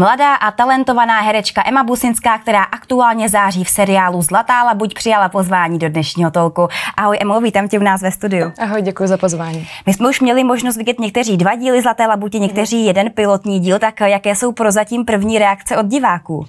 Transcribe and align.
Mladá 0.00 0.34
a 0.34 0.50
talentovaná 0.50 1.20
herečka 1.20 1.62
Emma 1.66 1.84
Businská, 1.84 2.38
která 2.38 2.62
aktuálně 2.62 3.28
září 3.28 3.64
v 3.64 3.68
seriálu 3.68 4.22
Zlatá 4.22 4.62
labuť, 4.62 4.94
přijala 4.94 5.28
pozvání 5.28 5.78
do 5.78 5.88
dnešního 5.88 6.30
tolku. 6.30 6.68
Ahoj 6.96 7.18
Emo, 7.20 7.40
vítám 7.40 7.68
tě 7.68 7.78
u 7.78 7.82
nás 7.82 8.02
ve 8.02 8.10
studiu. 8.10 8.52
Ahoj, 8.58 8.82
děkuji 8.82 9.08
za 9.08 9.16
pozvání. 9.16 9.68
My 9.86 9.94
jsme 9.94 10.08
už 10.08 10.20
měli 10.20 10.44
možnost 10.44 10.76
vidět 10.76 11.00
někteří 11.00 11.36
dva 11.36 11.54
díly 11.54 11.82
Zlaté 11.82 12.06
labuti, 12.06 12.40
někteří 12.40 12.86
jeden 12.86 13.10
pilotní 13.10 13.60
díl, 13.60 13.78
tak 13.78 14.00
jaké 14.00 14.36
jsou 14.36 14.52
prozatím 14.52 15.04
první 15.04 15.38
reakce 15.38 15.76
od 15.76 15.86
diváků? 15.86 16.46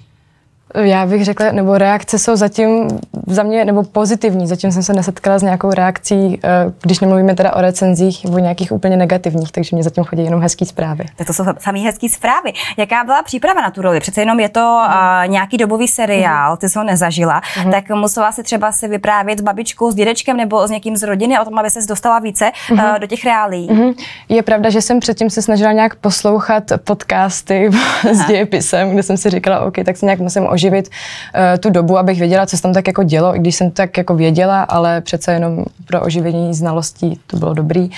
Já 0.74 1.06
bych 1.06 1.24
řekla, 1.24 1.52
nebo 1.52 1.78
reakce 1.78 2.18
jsou 2.18 2.36
zatím 2.36 2.88
za 3.26 3.42
mě, 3.42 3.64
nebo 3.64 3.82
pozitivní. 3.82 4.46
Zatím 4.46 4.72
jsem 4.72 4.82
se 4.82 4.92
nesetkala 4.92 5.38
s 5.38 5.42
nějakou 5.42 5.70
reakcí, 5.70 6.40
eh, 6.44 6.72
když 6.82 7.00
nemluvíme 7.00 7.34
teda 7.34 7.54
o 7.54 7.60
recenzích, 7.60 8.26
o 8.32 8.38
nějakých 8.38 8.72
úplně 8.72 8.96
negativních, 8.96 9.52
takže 9.52 9.76
mě 9.76 9.82
zatím 9.82 10.04
chodí 10.04 10.24
jenom 10.24 10.40
hezký 10.40 10.64
zprávy. 10.64 11.04
Tak 11.16 11.26
to 11.26 11.32
jsou 11.32 11.44
samý 11.58 11.84
hezký 11.84 12.08
zprávy. 12.08 12.52
Jaká 12.76 13.04
byla 13.04 13.22
příprava 13.22 13.60
na 13.60 13.70
tu 13.70 13.82
roli? 13.82 14.00
Přece 14.00 14.20
jenom 14.20 14.40
je 14.40 14.48
to 14.48 14.80
uh, 14.86 15.30
nějaký 15.30 15.56
dobový 15.56 15.88
seriál, 15.88 16.56
ty 16.56 16.68
jsi 16.68 16.78
ho 16.78 16.84
nezažila, 16.84 17.42
mm. 17.64 17.72
tak 17.72 17.88
musela 17.90 18.32
si 18.32 18.42
třeba 18.42 18.72
se 18.72 18.88
vyprávět 18.88 19.38
s 19.38 19.42
babičkou, 19.42 19.90
s 19.90 19.94
dědečkem 19.94 20.36
nebo 20.36 20.68
s 20.68 20.70
někým 20.70 20.96
z 20.96 21.02
rodiny 21.02 21.38
o 21.40 21.44
tom, 21.44 21.58
aby 21.58 21.70
se 21.70 21.86
dostala 21.88 22.18
více 22.18 22.50
mm. 22.70 22.78
uh, 22.78 22.98
do 22.98 23.06
těch 23.06 23.24
reálí. 23.24 23.68
Mm. 23.72 23.92
Je 24.28 24.42
pravda, 24.42 24.70
že 24.70 24.82
jsem 24.82 25.00
předtím 25.00 25.30
se 25.30 25.42
snažila 25.42 25.72
nějak 25.72 25.94
poslouchat 25.94 26.64
podcasty 26.84 27.70
s 28.12 28.26
dějepisem, 28.26 28.90
kde 28.90 29.02
jsem 29.02 29.16
si 29.16 29.30
říkala, 29.30 29.60
OK, 29.60 29.74
tak 29.84 29.96
se 29.96 30.06
nějak 30.06 30.20
musím 30.20 30.46
oživit 30.48 30.65
uh, 30.70 31.58
tu 31.60 31.70
dobu, 31.70 31.98
abych 31.98 32.18
věděla, 32.18 32.46
co 32.46 32.56
se 32.56 32.62
tam 32.62 32.72
tak 32.72 32.86
jako 32.86 33.02
dělo, 33.02 33.36
i 33.36 33.38
když 33.38 33.56
jsem 33.56 33.70
tak 33.70 33.96
jako 33.96 34.14
věděla, 34.14 34.62
ale 34.62 35.00
přece 35.00 35.32
jenom 35.32 35.64
pro 35.86 36.00
oživení 36.00 36.54
znalostí 36.54 37.20
to 37.26 37.36
bylo 37.36 37.54
dobrý. 37.54 37.90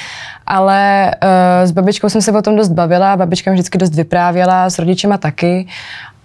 Ale 0.46 1.10
uh, 1.22 1.68
s 1.68 1.70
babičkou 1.70 2.08
jsem 2.08 2.22
se 2.22 2.32
o 2.32 2.42
tom 2.42 2.56
dost 2.56 2.68
bavila, 2.68 3.16
babička 3.16 3.50
mi 3.50 3.54
vždycky 3.54 3.78
dost 3.78 3.94
vyprávěla, 3.94 4.70
s 4.70 4.78
rodičema 4.78 5.18
taky 5.18 5.66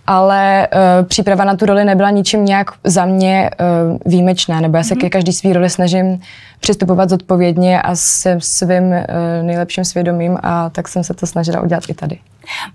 ale 0.07 0.67
uh, 0.73 1.07
příprava 1.07 1.43
na 1.43 1.55
tu 1.55 1.65
roli 1.65 1.85
nebyla 1.85 2.09
ničím 2.09 2.45
nějak 2.45 2.71
za 2.83 3.05
mě 3.05 3.49
uh, 3.91 3.97
výjimečná, 4.05 4.61
nebo 4.61 4.77
já 4.77 4.83
se 4.83 4.95
mm-hmm. 4.95 5.01
ke 5.01 5.09
každý 5.09 5.33
svý 5.33 5.53
roli 5.53 5.69
snažím 5.69 6.21
přistupovat 6.59 7.09
zodpovědně 7.09 7.81
a 7.81 7.95
se 7.95 8.37
svým 8.39 8.83
uh, 8.83 8.95
nejlepším 9.41 9.85
svědomím 9.85 10.37
a 10.43 10.69
tak 10.69 10.87
jsem 10.87 11.03
se 11.03 11.13
to 11.13 11.27
snažila 11.27 11.61
udělat 11.61 11.83
i 11.89 11.93
tady. 11.93 12.19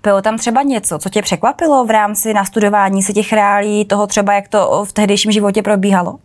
Bylo 0.03 0.21
tam 0.21 0.37
třeba 0.37 0.61
něco, 0.61 0.99
co 0.99 1.09
tě 1.09 1.21
překvapilo 1.21 1.85
v 1.85 1.89
rámci 1.89 2.33
nastudování 2.33 3.03
si 3.03 3.13
těch 3.13 3.33
reálí, 3.33 3.85
toho 3.85 4.07
třeba, 4.07 4.33
jak 4.33 4.47
to 4.47 4.85
v 4.85 4.93
tehdejším 4.93 5.31
životě 5.31 5.61
probíhalo? 5.61 6.15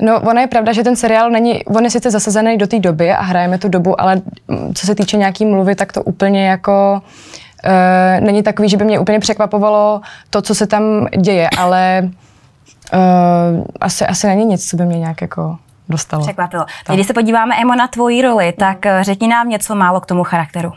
No, 0.00 0.20
ono 0.20 0.40
je 0.40 0.46
pravda, 0.46 0.72
že 0.72 0.84
ten 0.84 0.96
seriál 0.96 1.30
není, 1.30 1.64
on 1.64 1.84
je 1.84 1.90
sice 1.90 2.10
zasazený 2.10 2.58
do 2.58 2.66
té 2.66 2.78
doby 2.78 3.10
a 3.12 3.22
hrajeme 3.22 3.58
tu 3.58 3.68
dobu, 3.68 4.00
ale 4.00 4.22
mm, 4.48 4.74
co 4.74 4.86
se 4.86 4.94
týče 4.94 5.16
nějaký 5.16 5.44
mluvy, 5.44 5.74
tak 5.74 5.92
to 5.92 6.02
úplně 6.02 6.46
jako 6.46 7.02
uh, 7.02 7.10
není 8.20 8.42
takový, 8.42 8.68
že 8.68 8.76
by 8.76 8.84
mě 8.84 8.98
úplně 8.98 9.18
překvapovalo 9.18 10.00
to, 10.30 10.42
co 10.42 10.54
se 10.54 10.66
tam 10.66 11.06
děje, 11.18 11.48
ale 11.58 12.10
uh, 12.94 13.64
asi, 13.80 14.06
asi 14.06 14.26
není 14.26 14.44
nic, 14.44 14.70
co 14.70 14.76
by 14.76 14.84
mě 14.84 14.98
nějak 14.98 15.22
jako 15.22 15.56
dostalo. 15.88 16.22
Překvapilo. 16.22 16.64
Tak. 16.86 16.96
Když 16.96 17.06
se 17.06 17.14
podíváme, 17.14 17.56
Emo, 17.60 17.74
na 17.74 17.88
tvoji 17.88 18.22
roli, 18.22 18.52
tak 18.52 18.86
eh, 18.86 19.04
řekni 19.04 19.28
nám 19.28 19.48
něco 19.48 19.74
málo 19.74 20.00
k 20.00 20.06
tomu 20.06 20.24
charakteru. 20.24 20.72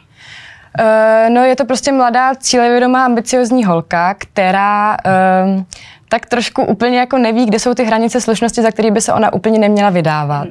Uh, 0.80 1.34
no 1.34 1.44
je 1.44 1.56
to 1.56 1.66
prostě 1.66 1.92
mladá, 1.92 2.36
cílevědomá, 2.36 3.06
ambiciozní 3.06 3.66
holka, 3.66 4.14
která 4.14 4.98
uh, 5.56 5.64
tak 6.10 6.26
trošku 6.26 6.64
úplně 6.64 7.00
jako 7.00 7.18
neví, 7.18 7.46
kde 7.46 7.60
jsou 7.60 7.74
ty 7.74 7.84
hranice 7.84 8.22
slušnosti, 8.22 8.62
za 8.62 8.72
které 8.72 8.92
by 8.92 9.02
se 9.02 9.14
ona 9.14 9.34
úplně 9.34 9.60
neměla 9.60 9.90
vydávat. 9.90 10.48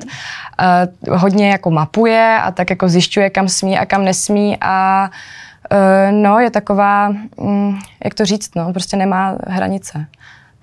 Uh, 1.07 1.17
hodně 1.17 1.51
jako 1.51 1.71
mapuje 1.71 2.39
a 2.43 2.51
tak 2.51 2.71
jako 2.71 2.89
zjišťuje, 2.89 3.31
kam 3.31 3.49
smí 3.49 3.79
a 3.79 3.87
kam 3.87 4.05
nesmí 4.05 4.57
a 4.61 5.09
uh, 5.09 5.17
no, 6.11 6.39
je 6.39 6.51
taková, 6.51 7.13
um, 7.37 7.79
jak 8.05 8.15
to 8.15 8.25
říct, 8.25 8.55
no, 8.55 8.73
prostě 8.73 8.97
nemá 8.97 9.37
hranice. 9.47 10.07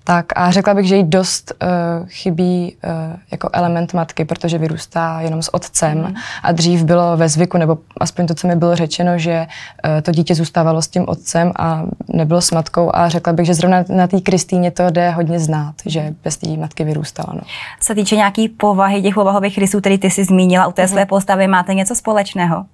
Tak 0.07 0.25
a 0.35 0.51
řekla 0.51 0.73
bych, 0.73 0.87
že 0.87 0.95
jí 0.95 1.03
dost 1.03 1.53
uh, 1.63 2.07
chybí 2.07 2.75
uh, 2.83 2.91
jako 3.31 3.49
element 3.53 3.93
matky, 3.93 4.25
protože 4.25 4.57
vyrůstá 4.57 5.21
jenom 5.21 5.41
s 5.41 5.53
otcem 5.53 5.97
mm. 5.97 6.13
a 6.43 6.51
dřív 6.51 6.83
bylo 6.83 7.17
ve 7.17 7.29
zvyku, 7.29 7.57
nebo 7.57 7.77
aspoň 7.99 8.27
to, 8.27 8.35
co 8.35 8.47
mi 8.47 8.55
bylo 8.55 8.75
řečeno, 8.75 9.17
že 9.17 9.47
uh, 9.85 10.01
to 10.01 10.11
dítě 10.11 10.35
zůstávalo 10.35 10.81
s 10.81 10.87
tím 10.87 11.05
otcem 11.07 11.51
a 11.59 11.83
nebylo 12.07 12.41
s 12.41 12.51
matkou 12.51 12.95
a 12.95 13.09
řekla 13.09 13.33
bych, 13.33 13.45
že 13.45 13.53
zrovna 13.53 13.83
na 13.89 14.07
té 14.07 14.21
Kristýně 14.21 14.71
to 14.71 14.89
jde 14.89 15.09
hodně 15.09 15.39
znát, 15.39 15.75
že 15.85 16.13
bez 16.23 16.37
té 16.37 16.49
matky 16.49 16.83
vyrůstala. 16.83 17.33
No. 17.33 17.41
Co 17.79 17.85
se 17.85 17.95
týče 17.95 18.15
nějaký 18.15 18.49
povahy 18.49 19.01
těch 19.01 19.13
povahových 19.13 19.57
rysů, 19.57 19.79
který 19.79 19.97
ty 19.97 20.11
jsi 20.11 20.23
zmínila 20.23 20.67
u 20.67 20.71
té 20.71 20.81
mm. 20.81 20.87
své 20.87 21.05
postavy, 21.05 21.47
máte 21.47 21.73
něco 21.73 21.95
společného? 21.95 22.65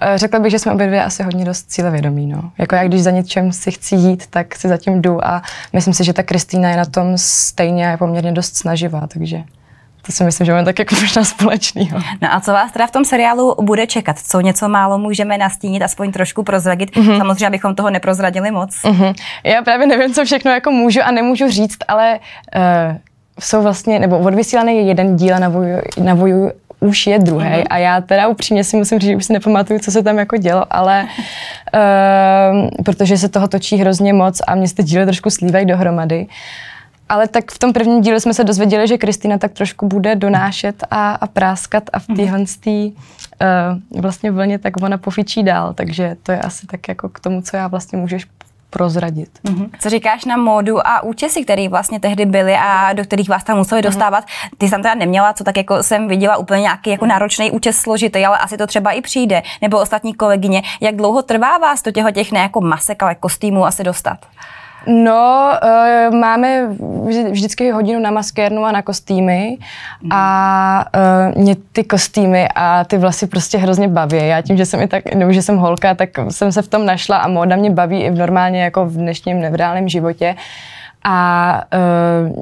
Eh, 0.00 0.18
řekla 0.18 0.40
bych, 0.40 0.50
že 0.50 0.58
jsme 0.58 0.72
obě 0.72 0.86
dvě 0.86 1.04
asi 1.04 1.22
hodně 1.22 1.44
dost 1.44 1.62
cílevědomí. 1.62 2.26
No. 2.26 2.50
Jako 2.58 2.74
já, 2.74 2.84
když 2.84 3.02
za 3.02 3.10
něčem 3.10 3.52
si 3.52 3.70
chci 3.70 3.94
jít, 3.94 4.26
tak 4.26 4.54
si 4.54 4.68
zatím 4.68 5.02
jdu 5.02 5.26
a 5.26 5.42
myslím 5.72 5.94
si, 5.94 6.04
že 6.04 6.12
ta 6.12 6.22
Kristýna 6.22 6.70
je 6.70 6.76
na 6.76 6.84
tom 6.84 7.12
stejně 7.16 7.88
a 7.88 7.90
je 7.90 7.96
poměrně 7.96 8.32
dost 8.32 8.56
snaživá, 8.56 9.06
takže 9.06 9.42
to 10.06 10.12
si 10.12 10.24
myslím, 10.24 10.44
že 10.44 10.52
máme 10.52 10.64
tak 10.64 10.78
jako 10.78 10.94
možná 11.00 11.24
společný. 11.24 11.90
No 12.20 12.34
a 12.34 12.40
co 12.40 12.52
vás 12.52 12.72
teda 12.72 12.86
v 12.86 12.90
tom 12.90 13.04
seriálu 13.04 13.54
bude 13.60 13.86
čekat? 13.86 14.18
Co 14.18 14.40
něco 14.40 14.68
málo 14.68 14.98
můžeme 14.98 15.38
nastínit, 15.38 15.82
aspoň 15.82 16.12
trošku 16.12 16.42
prozradit? 16.42 16.96
Mm-hmm. 16.96 17.18
Samozřejmě, 17.18 17.46
abychom 17.46 17.74
toho 17.74 17.90
neprozradili 17.90 18.50
moc. 18.50 18.70
Mm-hmm. 18.70 19.14
Já 19.44 19.62
právě 19.62 19.86
nevím, 19.86 20.14
co 20.14 20.24
všechno 20.24 20.50
jako 20.50 20.70
můžu 20.70 21.00
a 21.04 21.10
nemůžu 21.10 21.50
říct, 21.50 21.78
ale 21.88 22.18
uh, 22.56 22.96
jsou 23.40 23.62
vlastně, 23.62 23.98
nebo 23.98 24.18
odvysílaný 24.18 24.76
je 24.76 24.82
jeden 24.82 25.16
díl 25.16 25.38
na 25.38 25.48
voju, 25.48 25.78
na 26.02 26.14
voju 26.14 26.50
už 26.80 27.06
je 27.06 27.18
druhý 27.18 27.46
uh-huh. 27.46 27.66
a 27.70 27.78
já 27.78 28.00
teda 28.00 28.28
upřímně 28.28 28.64
si 28.64 28.76
musím 28.76 28.98
říct, 28.98 29.10
že 29.10 29.16
už 29.16 29.24
si 29.24 29.32
nepamatuju, 29.32 29.80
co 29.80 29.90
se 29.90 30.02
tam 30.02 30.18
jako 30.18 30.36
dělo, 30.36 30.64
ale 30.70 31.06
uh, 31.74 32.68
protože 32.84 33.18
se 33.18 33.28
toho 33.28 33.48
točí 33.48 33.76
hrozně 33.76 34.12
moc 34.12 34.40
a 34.46 34.54
mě 34.54 34.68
se 34.68 34.74
ty 34.74 34.82
díly 34.82 35.04
trošku 35.04 35.30
slívají 35.30 35.66
dohromady. 35.66 36.26
Ale 37.08 37.28
tak 37.28 37.50
v 37.50 37.58
tom 37.58 37.72
prvním 37.72 38.00
díle 38.00 38.20
jsme 38.20 38.34
se 38.34 38.44
dozvěděli, 38.44 38.88
že 38.88 38.98
Kristýna 38.98 39.38
tak 39.38 39.52
trošku 39.52 39.86
bude 39.86 40.16
donášet 40.16 40.84
a, 40.90 41.12
a 41.12 41.26
práskat 41.26 41.90
a 41.92 41.98
v 41.98 42.08
mhm. 42.08 42.16
téhle 42.16 42.40
uh, 42.40 44.00
vlastně 44.00 44.30
vlně 44.30 44.58
tak 44.58 44.82
ona 44.82 44.98
pofičí 44.98 45.42
dál, 45.42 45.74
takže 45.74 46.16
to 46.22 46.32
je 46.32 46.40
asi 46.40 46.66
tak 46.66 46.88
jako 46.88 47.08
k 47.08 47.20
tomu, 47.20 47.42
co 47.42 47.56
já 47.56 47.68
vlastně 47.68 47.98
můžeš 47.98 48.26
prozradit. 48.70 49.28
Mm-hmm. 49.44 49.70
Co 49.80 49.90
říkáš 49.90 50.24
na 50.24 50.36
módu 50.36 50.86
a 50.86 51.02
účesy, 51.02 51.44
které 51.44 51.68
vlastně 51.68 52.00
tehdy 52.00 52.26
byly 52.26 52.56
a 52.56 52.92
do 52.92 53.02
kterých 53.02 53.28
vás 53.28 53.44
tam 53.44 53.56
museli 53.56 53.80
mm-hmm. 53.80 53.84
dostávat? 53.84 54.24
Ty 54.58 54.68
jsem 54.68 54.82
teda 54.82 54.94
neměla, 54.94 55.32
co 55.32 55.44
tak 55.44 55.56
jako 55.56 55.82
jsem 55.82 56.08
viděla 56.08 56.36
úplně 56.36 56.60
nějaký 56.60 56.90
jako 56.90 57.06
náročný 57.06 57.50
účes 57.50 57.76
složitý, 57.76 58.26
ale 58.26 58.38
asi 58.38 58.56
to 58.56 58.66
třeba 58.66 58.90
i 58.90 59.00
přijde. 59.00 59.42
Nebo 59.62 59.80
ostatní 59.80 60.14
kolegyně. 60.14 60.62
Jak 60.80 60.96
dlouho 60.96 61.22
trvá 61.22 61.58
vás 61.58 61.82
do 61.82 61.90
těch, 61.90 62.04
těch 62.14 62.32
ne 62.32 62.40
jako 62.40 62.60
masek, 62.60 63.02
ale 63.02 63.14
kostýmů 63.14 63.66
asi 63.66 63.84
dostat? 63.84 64.18
No, 64.86 65.52
uh, 65.62 66.14
máme 66.14 66.66
vždycky 67.30 67.70
hodinu 67.70 68.00
na 68.00 68.10
maskérnu 68.10 68.64
a 68.64 68.72
na 68.72 68.82
kostýmy 68.82 69.58
a 70.10 70.84
uh, 71.34 71.42
mě 71.42 71.56
ty 71.72 71.84
kostýmy 71.84 72.48
a 72.54 72.84
ty 72.84 72.98
vlasy 72.98 73.26
prostě 73.26 73.58
hrozně 73.58 73.88
baví. 73.88 74.18
Já 74.26 74.42
tím, 74.42 74.56
že 74.56 74.66
jsem 74.66 74.80
i 74.80 74.88
tak, 74.88 75.14
nebo 75.14 75.32
že 75.32 75.42
jsem 75.42 75.56
holka, 75.56 75.94
tak 75.94 76.10
jsem 76.28 76.52
se 76.52 76.62
v 76.62 76.68
tom 76.68 76.86
našla 76.86 77.16
a 77.16 77.28
móda 77.28 77.56
mě 77.56 77.70
baví 77.70 78.02
i 78.02 78.10
v 78.10 78.18
normálně 78.18 78.62
jako 78.62 78.86
v 78.86 78.92
dnešním 78.92 79.40
nevrálním 79.40 79.88
životě. 79.88 80.36
A 81.04 81.62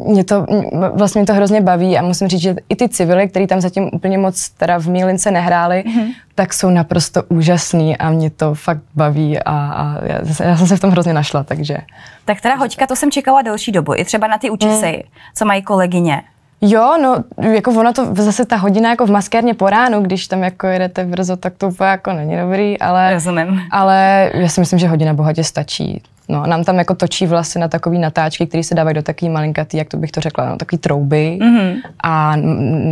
uh, 0.04 0.12
mě 0.12 0.24
to, 0.24 0.46
vlastně 0.94 1.18
mě 1.18 1.26
to 1.26 1.34
hrozně 1.34 1.60
baví 1.60 1.98
a 1.98 2.02
musím 2.02 2.28
říct, 2.28 2.40
že 2.40 2.56
i 2.68 2.76
ty 2.76 2.88
civily, 2.88 3.28
které 3.28 3.46
tam 3.46 3.60
zatím 3.60 3.90
úplně 3.92 4.18
moc 4.18 4.48
teda 4.48 4.78
v 4.78 4.86
Mílince 4.86 5.30
nehráli, 5.30 5.84
mm-hmm. 5.86 6.14
tak 6.34 6.54
jsou 6.54 6.70
naprosto 6.70 7.22
úžasný 7.28 7.96
a 7.96 8.10
mě 8.10 8.30
to 8.30 8.54
fakt 8.54 8.82
baví 8.94 9.38
a, 9.38 9.52
a 9.52 10.04
já, 10.04 10.18
já 10.44 10.56
jsem 10.56 10.66
se 10.66 10.76
v 10.76 10.80
tom 10.80 10.90
hrozně 10.90 11.12
našla, 11.12 11.42
takže. 11.42 11.76
Tak 12.24 12.40
teda 12.40 12.54
hoďka, 12.54 12.86
to 12.86 12.96
jsem 12.96 13.10
čekala 13.10 13.42
delší 13.42 13.72
dobu, 13.72 13.94
i 13.94 14.04
třeba 14.04 14.26
na 14.26 14.38
ty 14.38 14.50
účesy, 14.50 15.02
mm. 15.04 15.10
co 15.34 15.44
mají 15.44 15.62
kolegyně. 15.62 16.22
Jo, 16.60 16.98
no, 17.02 17.24
jako 17.50 17.70
ono 17.70 17.92
to 17.92 18.14
zase 18.14 18.44
ta 18.44 18.56
hodina 18.56 18.90
jako 18.90 19.06
v 19.06 19.10
maskérně 19.10 19.54
po 19.54 19.70
ránu, 19.70 20.02
když 20.02 20.26
tam 20.26 20.42
jako 20.42 20.66
jedete 20.66 21.04
brzo, 21.04 21.36
tak 21.36 21.54
to 21.56 21.68
úplně 21.68 21.90
jako 21.90 22.12
není 22.12 22.36
dobrý, 22.36 22.78
ale... 22.78 23.14
Rozumím. 23.14 23.60
Ale 23.70 24.30
já 24.34 24.48
si 24.48 24.60
myslím, 24.60 24.78
že 24.78 24.88
hodina 24.88 25.14
bohatě 25.14 25.44
stačí. 25.44 26.02
No, 26.28 26.46
nám 26.46 26.64
tam 26.64 26.78
jako 26.78 26.94
točí 26.94 27.26
vlasy 27.26 27.58
na 27.58 27.68
takový 27.68 27.98
natáčky, 27.98 28.46
které 28.46 28.62
se 28.62 28.74
dávají 28.74 28.94
do 28.94 29.02
takový 29.02 29.28
malinkatý, 29.28 29.76
jak 29.76 29.88
to 29.88 29.96
bych 29.96 30.12
to 30.12 30.20
řekla, 30.20 30.48
no, 30.48 30.56
takový 30.56 30.78
trouby 30.78 31.38
mm-hmm. 31.40 31.80
a 32.02 32.36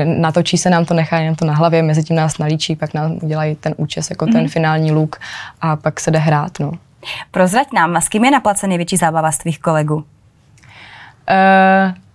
natočí 0.04 0.58
se 0.58 0.70
nám 0.70 0.84
to, 0.84 0.94
nechá 0.94 1.20
nám 1.20 1.34
to 1.34 1.44
na 1.44 1.54
hlavě, 1.54 1.82
mezi 1.82 2.04
tím 2.04 2.16
nás 2.16 2.38
nalíčí, 2.38 2.76
pak 2.76 2.94
nám 2.94 3.18
udělají 3.22 3.54
ten 3.54 3.74
účes, 3.76 4.10
jako 4.10 4.24
mm-hmm. 4.24 4.32
ten 4.32 4.48
finální 4.48 4.92
look 4.92 5.16
a 5.60 5.76
pak 5.76 6.00
se 6.00 6.10
jde 6.10 6.18
hrát, 6.18 6.60
no. 6.60 6.72
Prozrať 7.30 7.72
nám, 7.72 7.96
s 7.96 8.08
kým 8.08 8.24
je 8.24 8.30
na 8.30 8.42
největší 8.66 8.96
zábava 8.96 9.32
z 9.32 9.38
tvých 9.38 9.58
kolegů? 9.58 9.94
Uh, 9.94 10.04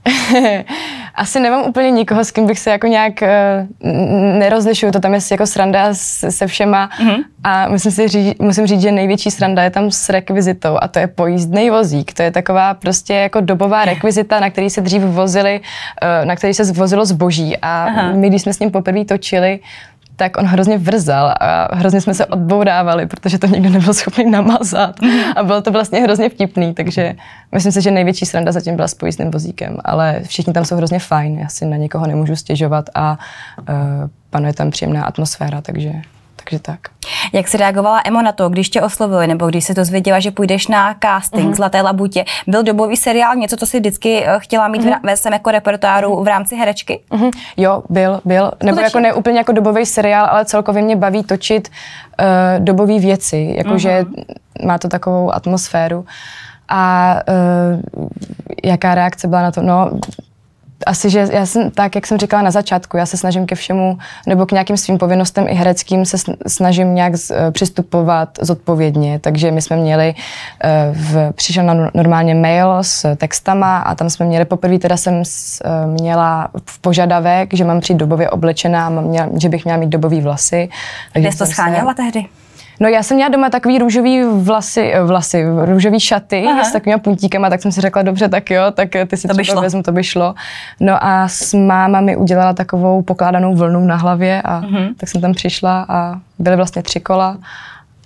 asi 1.21 1.39
nemám 1.39 1.61
úplně 1.61 1.91
nikoho, 1.91 2.23
s 2.23 2.31
kým 2.31 2.47
bych 2.47 2.59
se 2.59 2.69
jako 2.69 2.87
nějak 2.87 3.13
uh, 3.21 3.89
nerozlišuju. 4.39 4.91
To 4.91 4.99
tam 4.99 5.13
je 5.13 5.19
jako 5.31 5.47
sranda 5.47 5.93
se, 5.93 6.31
se 6.31 6.47
všema 6.47 6.89
mm-hmm. 6.89 7.23
a 7.43 7.69
musím, 7.69 7.91
si 7.91 8.07
říct, 8.07 8.39
musím 8.39 8.67
říct, 8.67 8.81
že 8.81 8.91
největší 8.91 9.31
sranda 9.31 9.63
je 9.63 9.69
tam 9.69 9.91
s 9.91 10.09
rekvizitou 10.09 10.77
a 10.81 10.87
to 10.87 10.99
je 10.99 11.07
pojízdný 11.07 11.69
vozík. 11.69 12.13
To 12.13 12.21
je 12.21 12.31
taková 12.31 12.73
prostě 12.73 13.13
jako 13.13 13.41
dobová 13.41 13.85
rekvizita, 13.85 14.39
na 14.39 14.49
který 14.49 14.69
se 14.69 14.81
dřív 14.81 15.01
vozili, 15.01 15.59
uh, 15.59 16.25
na 16.25 16.35
který 16.35 16.53
se 16.53 16.63
vozilo 16.73 17.05
zboží 17.05 17.57
a 17.57 17.83
Aha. 17.83 18.11
my, 18.11 18.29
když 18.29 18.41
jsme 18.41 18.53
s 18.53 18.59
ním 18.59 18.71
poprvé 18.71 19.05
točili, 19.05 19.59
tak 20.21 20.37
on 20.37 20.45
hrozně 20.45 20.77
vrzal 20.77 21.33
a 21.39 21.75
hrozně 21.75 22.01
jsme 22.01 22.13
se 22.13 22.25
odbourávali, 22.25 23.05
protože 23.05 23.39
to 23.39 23.47
nikdo 23.47 23.69
nebyl 23.69 23.93
schopný 23.93 24.31
namazat. 24.31 24.99
A 25.35 25.43
bylo 25.43 25.61
to 25.61 25.71
vlastně 25.71 25.99
hrozně 25.99 26.29
vtipný, 26.29 26.73
takže 26.73 27.15
myslím 27.51 27.71
si, 27.71 27.81
že 27.81 27.91
největší 27.91 28.25
sranda 28.25 28.51
zatím 28.51 28.75
byla 28.75 28.87
s 28.87 28.93
pojízdným 28.93 29.31
vozíkem, 29.31 29.77
ale 29.85 30.21
všichni 30.23 30.53
tam 30.53 30.65
jsou 30.65 30.75
hrozně 30.75 30.99
fajn, 30.99 31.39
já 31.39 31.47
si 31.47 31.65
na 31.65 31.77
někoho 31.77 32.07
nemůžu 32.07 32.35
stěžovat 32.35 32.89
a 32.95 33.19
uh, 33.59 33.65
panuje 34.29 34.53
tam 34.53 34.71
příjemná 34.71 35.03
atmosféra, 35.03 35.61
takže 35.61 35.91
takže 36.43 36.59
tak. 36.59 36.79
Jak 37.33 37.47
se 37.47 37.57
reagovala 37.57 38.01
Emo 38.05 38.21
na 38.21 38.31
to, 38.31 38.49
když 38.49 38.69
tě 38.69 38.81
oslovili, 38.81 39.27
nebo 39.27 39.47
když 39.47 39.65
se 39.65 39.73
dozvěděla, 39.73 40.19
že 40.19 40.31
půjdeš 40.31 40.67
na 40.67 40.95
casting 41.03 41.49
mm-hmm. 41.49 41.55
Zlaté 41.55 41.81
labutě? 41.81 42.25
Byl 42.47 42.63
dobový 42.63 42.97
seriál 42.97 43.35
něco, 43.35 43.57
co 43.57 43.65
si 43.65 43.79
vždycky 43.79 44.23
eh, 44.25 44.35
chtěla 44.39 44.67
mít 44.67 44.81
mm-hmm. 44.81 44.99
ve 45.03 45.17
svém 45.17 45.33
jako 45.33 45.51
repertoáru 45.51 46.23
v 46.23 46.27
rámci 46.27 46.55
herečky? 46.55 46.99
Mm-hmm. 47.11 47.31
Jo, 47.57 47.83
byl, 47.89 48.21
byl. 48.25 48.45
Skutečně? 48.47 48.65
Nebo 48.65 48.81
jako 48.81 48.99
ne 48.99 49.13
úplně 49.13 49.37
jako 49.37 49.51
dobový 49.51 49.85
seriál, 49.85 50.27
ale 50.31 50.45
celkově 50.45 50.83
mě 50.83 50.95
baví 50.95 51.23
točit 51.23 51.69
uh, 52.19 52.65
dobové 52.65 52.99
věci, 52.99 53.53
jakože 53.57 54.01
mm-hmm. 54.01 54.65
má 54.65 54.77
to 54.77 54.87
takovou 54.87 55.33
atmosféru. 55.33 56.05
A 56.69 57.15
uh, 57.95 58.07
jaká 58.63 58.95
reakce 58.95 59.27
byla 59.27 59.41
na 59.41 59.51
to? 59.51 59.61
No, 59.61 59.91
asi, 60.85 61.09
že 61.09 61.27
já 61.31 61.45
jsem, 61.45 61.71
tak, 61.71 61.95
jak 61.95 62.07
jsem 62.07 62.17
říkala 62.17 62.43
na 62.43 62.51
začátku, 62.51 62.97
já 62.97 63.05
se 63.05 63.17
snažím 63.17 63.45
ke 63.45 63.55
všemu, 63.55 63.97
nebo 64.27 64.45
k 64.45 64.51
nějakým 64.51 64.77
svým 64.77 64.97
povinnostem 64.97 65.47
i 65.47 65.53
hereckým 65.53 66.05
se 66.05 66.17
snažím 66.47 66.95
nějak 66.95 67.15
z, 67.15 67.31
uh, 67.31 67.37
přistupovat 67.51 68.29
zodpovědně. 68.41 69.19
Takže 69.19 69.51
my 69.51 69.61
jsme 69.61 69.77
měli, 69.77 70.15
uh, 70.15 70.97
v, 70.97 71.31
přišel 71.33 71.63
na 71.63 71.91
normálně 71.93 72.35
mail 72.35 72.77
s 72.81 73.15
textama 73.15 73.77
a 73.79 73.95
tam 73.95 74.09
jsme 74.09 74.25
měli, 74.25 74.45
poprvé 74.45 74.79
teda 74.79 74.97
jsem 74.97 75.25
s, 75.25 75.63
uh, 75.65 75.91
měla 75.91 76.49
v 76.65 76.79
požadavek, 76.79 77.53
že 77.53 77.63
mám 77.63 77.79
přijít 77.79 77.97
dobově 77.97 78.29
oblečená, 78.29 78.89
měla, 78.89 79.29
že 79.41 79.49
bych 79.49 79.65
měla 79.65 79.79
mít 79.79 79.89
dobový 79.89 80.21
vlasy. 80.21 80.69
Takže 81.13 81.31
jsi 81.31 81.37
to 81.37 81.45
scháněla 81.45 81.91
se, 81.91 81.95
tehdy? 81.95 82.25
No 82.81 82.89
já 82.89 83.03
jsem 83.03 83.15
měla 83.15 83.29
doma 83.29 83.49
takový 83.49 83.79
růžový 83.79 84.23
vlasy, 84.23 84.91
eh, 84.93 85.03
vlasy 85.03 85.45
růžový 85.65 85.99
šaty 85.99 86.45
Aha. 86.47 86.63
s 86.63 86.71
takovými 86.71 87.01
puntíkama, 87.01 87.49
tak 87.49 87.61
jsem 87.61 87.71
si 87.71 87.81
řekla, 87.81 88.01
dobře, 88.01 88.29
tak 88.29 88.49
jo, 88.49 88.63
tak 88.73 88.95
eh, 88.95 89.05
ty 89.05 89.17
si 89.17 89.27
to 89.27 89.33
by 89.33 89.45
šlo. 89.45 89.61
vezmu, 89.61 89.83
to 89.83 89.91
by 89.91 90.03
šlo. 90.03 90.35
No 90.79 91.03
a 91.03 91.27
s 91.27 91.53
máma 91.53 92.01
mi 92.01 92.15
udělala 92.15 92.53
takovou 92.53 93.01
pokládanou 93.01 93.55
vlnu 93.55 93.85
na 93.85 93.95
hlavě 93.95 94.41
a 94.41 94.61
uh-huh. 94.61 94.93
tak 94.97 95.09
jsem 95.09 95.21
tam 95.21 95.33
přišla 95.33 95.85
a 95.89 96.19
byly 96.39 96.55
vlastně 96.55 96.83
tři 96.83 96.99
kola 96.99 97.37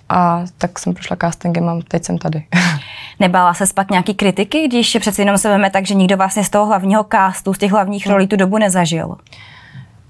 a 0.08 0.44
tak 0.58 0.78
jsem 0.78 0.94
prošla 0.94 1.16
castingem 1.20 1.68
a 1.68 1.78
teď 1.88 2.04
jsem 2.04 2.18
tady. 2.18 2.44
Nebála 3.20 3.54
se 3.54 3.64
pak 3.74 3.90
nějaký 3.90 4.14
kritiky, 4.14 4.68
když 4.68 4.96
přeci 5.00 5.20
jenom 5.22 5.38
se 5.38 5.48
veme 5.48 5.70
tak, 5.70 5.86
že 5.86 5.94
nikdo 5.94 6.16
vlastně 6.16 6.44
z 6.44 6.50
toho 6.50 6.66
hlavního 6.66 7.06
castu, 7.12 7.54
z 7.54 7.58
těch 7.58 7.72
hlavních 7.72 8.06
rolí 8.06 8.26
tu 8.26 8.36
dobu 8.36 8.58
nezažil? 8.58 9.16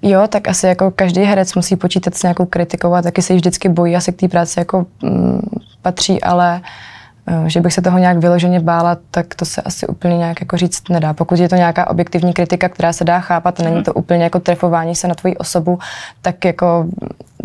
Jo, 0.02 0.26
tak 0.28 0.48
asi 0.48 0.66
jako 0.66 0.90
každý 0.90 1.22
herec 1.22 1.54
musí 1.54 1.76
počítat 1.76 2.14
s 2.14 2.22
nějakou 2.22 2.46
kritikou 2.46 2.94
a 2.94 3.02
taky 3.02 3.22
se 3.22 3.34
vždycky 3.34 3.68
bojí, 3.68 3.96
asi 3.96 4.12
k 4.12 4.16
té 4.16 4.28
práci 4.28 4.58
jako 4.58 4.86
mm, 5.02 5.40
patří, 5.82 6.22
ale 6.22 6.60
uh, 7.28 7.46
že 7.46 7.60
bych 7.60 7.72
se 7.72 7.82
toho 7.82 7.98
nějak 7.98 8.18
vyloženě 8.18 8.60
bála, 8.60 8.96
tak 9.10 9.34
to 9.34 9.44
se 9.44 9.62
asi 9.62 9.86
úplně 9.86 10.18
nějak 10.18 10.40
jako 10.40 10.56
říct 10.56 10.88
nedá. 10.88 11.14
Pokud 11.14 11.38
je 11.38 11.48
to 11.48 11.56
nějaká 11.56 11.90
objektivní 11.90 12.32
kritika, 12.32 12.68
která 12.68 12.92
se 12.92 13.04
dá 13.04 13.20
chápat, 13.20 13.58
není 13.58 13.82
to 13.82 13.94
úplně 13.94 14.24
jako 14.24 14.40
trefování 14.40 14.94
se 14.94 15.08
na 15.08 15.14
tvoji 15.14 15.36
osobu, 15.36 15.78
tak 16.22 16.44
jako 16.44 16.86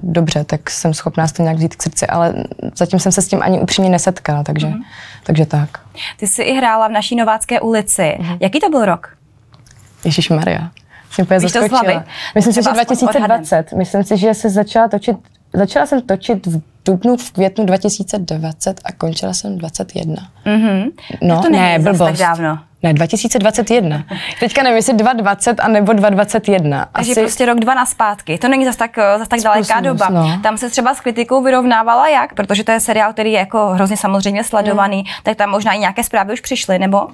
dobře, 0.04 0.44
tak 0.44 0.70
jsem 0.70 0.94
schopná 0.94 1.28
to 1.28 1.44
nějak 1.44 1.58
vzít 1.58 1.76
k 1.76 1.84
srdci, 1.84 2.08
ale 2.08 2.34
zatím 2.76 3.00
jsem 3.00 3.12
se 3.12 3.22
s 3.22 3.28
tím 3.28 3.40
ani 3.42 3.60
upřímně 3.60 3.90
nesetkala, 3.90 4.44
takže, 4.44 4.68
mm. 4.68 4.82
takže 5.24 5.46
tak. 5.46 5.70
Ty 6.18 6.28
jsi 6.28 6.42
i 6.42 6.54
hrála 6.58 6.88
v 6.88 6.92
naší 6.92 7.16
Novácké 7.16 7.60
ulici. 7.60 8.18
Mm. 8.20 8.38
Jaký 8.40 8.60
to 8.60 8.70
byl 8.70 8.86
rok? 8.86 9.10
Ježíš 10.06 10.30
Maria. 10.30 10.72
Jsem 11.12 11.24
úplně 11.24 11.40
Víš 11.40 11.52
zaskočila. 11.52 12.04
Myslím 12.36 12.54
si, 12.54 12.64
že 12.64 12.72
2020. 12.72 13.72
Myslím 13.72 14.04
si, 14.04 14.18
že 14.18 14.34
se 14.34 14.50
začala 14.50 14.88
točit, 14.88 15.18
začala 15.54 15.86
jsem 15.86 16.02
točit 16.02 16.48
v 16.48 16.62
dubnu, 16.86 17.18
v 17.18 17.32
květnu 17.32 17.66
2020 17.66 18.82
a 18.86 18.92
končila 18.92 19.34
jsem 19.34 19.58
21. 19.58 20.16
Mm-hmm. 20.46 20.92
No, 21.22 21.42
to 21.42 21.50
ne, 21.50 21.80
blbost. 21.80 22.00
tak 22.00 22.18
dávno. 22.18 22.60
Ne, 22.84 22.94
2021. 22.94 24.04
Teďka 24.40 24.64
nevím, 24.64 24.76
jestli 24.76 24.94
2020 24.94 25.60
a 25.60 25.68
nebo 25.68 25.94
2021. 25.94 26.88
Takže 26.92 27.12
Asi... 27.12 27.22
prostě 27.22 27.46
rok 27.46 27.60
dva 27.60 27.74
na 27.74 27.86
zpátky. 27.86 28.38
To 28.38 28.48
není 28.48 28.66
zas 28.66 28.76
tak, 28.76 28.96
zas 29.18 29.28
tak 29.28 29.40
daleká 29.42 29.80
doba. 29.80 30.10
No. 30.10 30.40
Tam 30.44 30.58
se 30.58 30.70
třeba 30.70 30.94
s 30.94 31.00
kritikou 31.00 31.44
vyrovnávala 31.44 32.10
jak? 32.10 32.34
Protože 32.34 32.64
to 32.64 32.72
je 32.72 32.80
seriál, 32.80 33.14
který 33.14 33.32
je 33.32 33.40
jako 33.40 33.68
hrozně 33.68 33.98
samozřejmě 33.98 34.44
sledovaný, 34.44 34.98
mm. 34.98 35.04
tak 35.24 35.38
tam 35.38 35.50
možná 35.50 35.74
i 35.74 35.80
nějaké 35.80 36.04
zprávy 36.04 36.34
už 36.34 36.42
přišly, 36.42 36.80
nebo? 36.80 37.08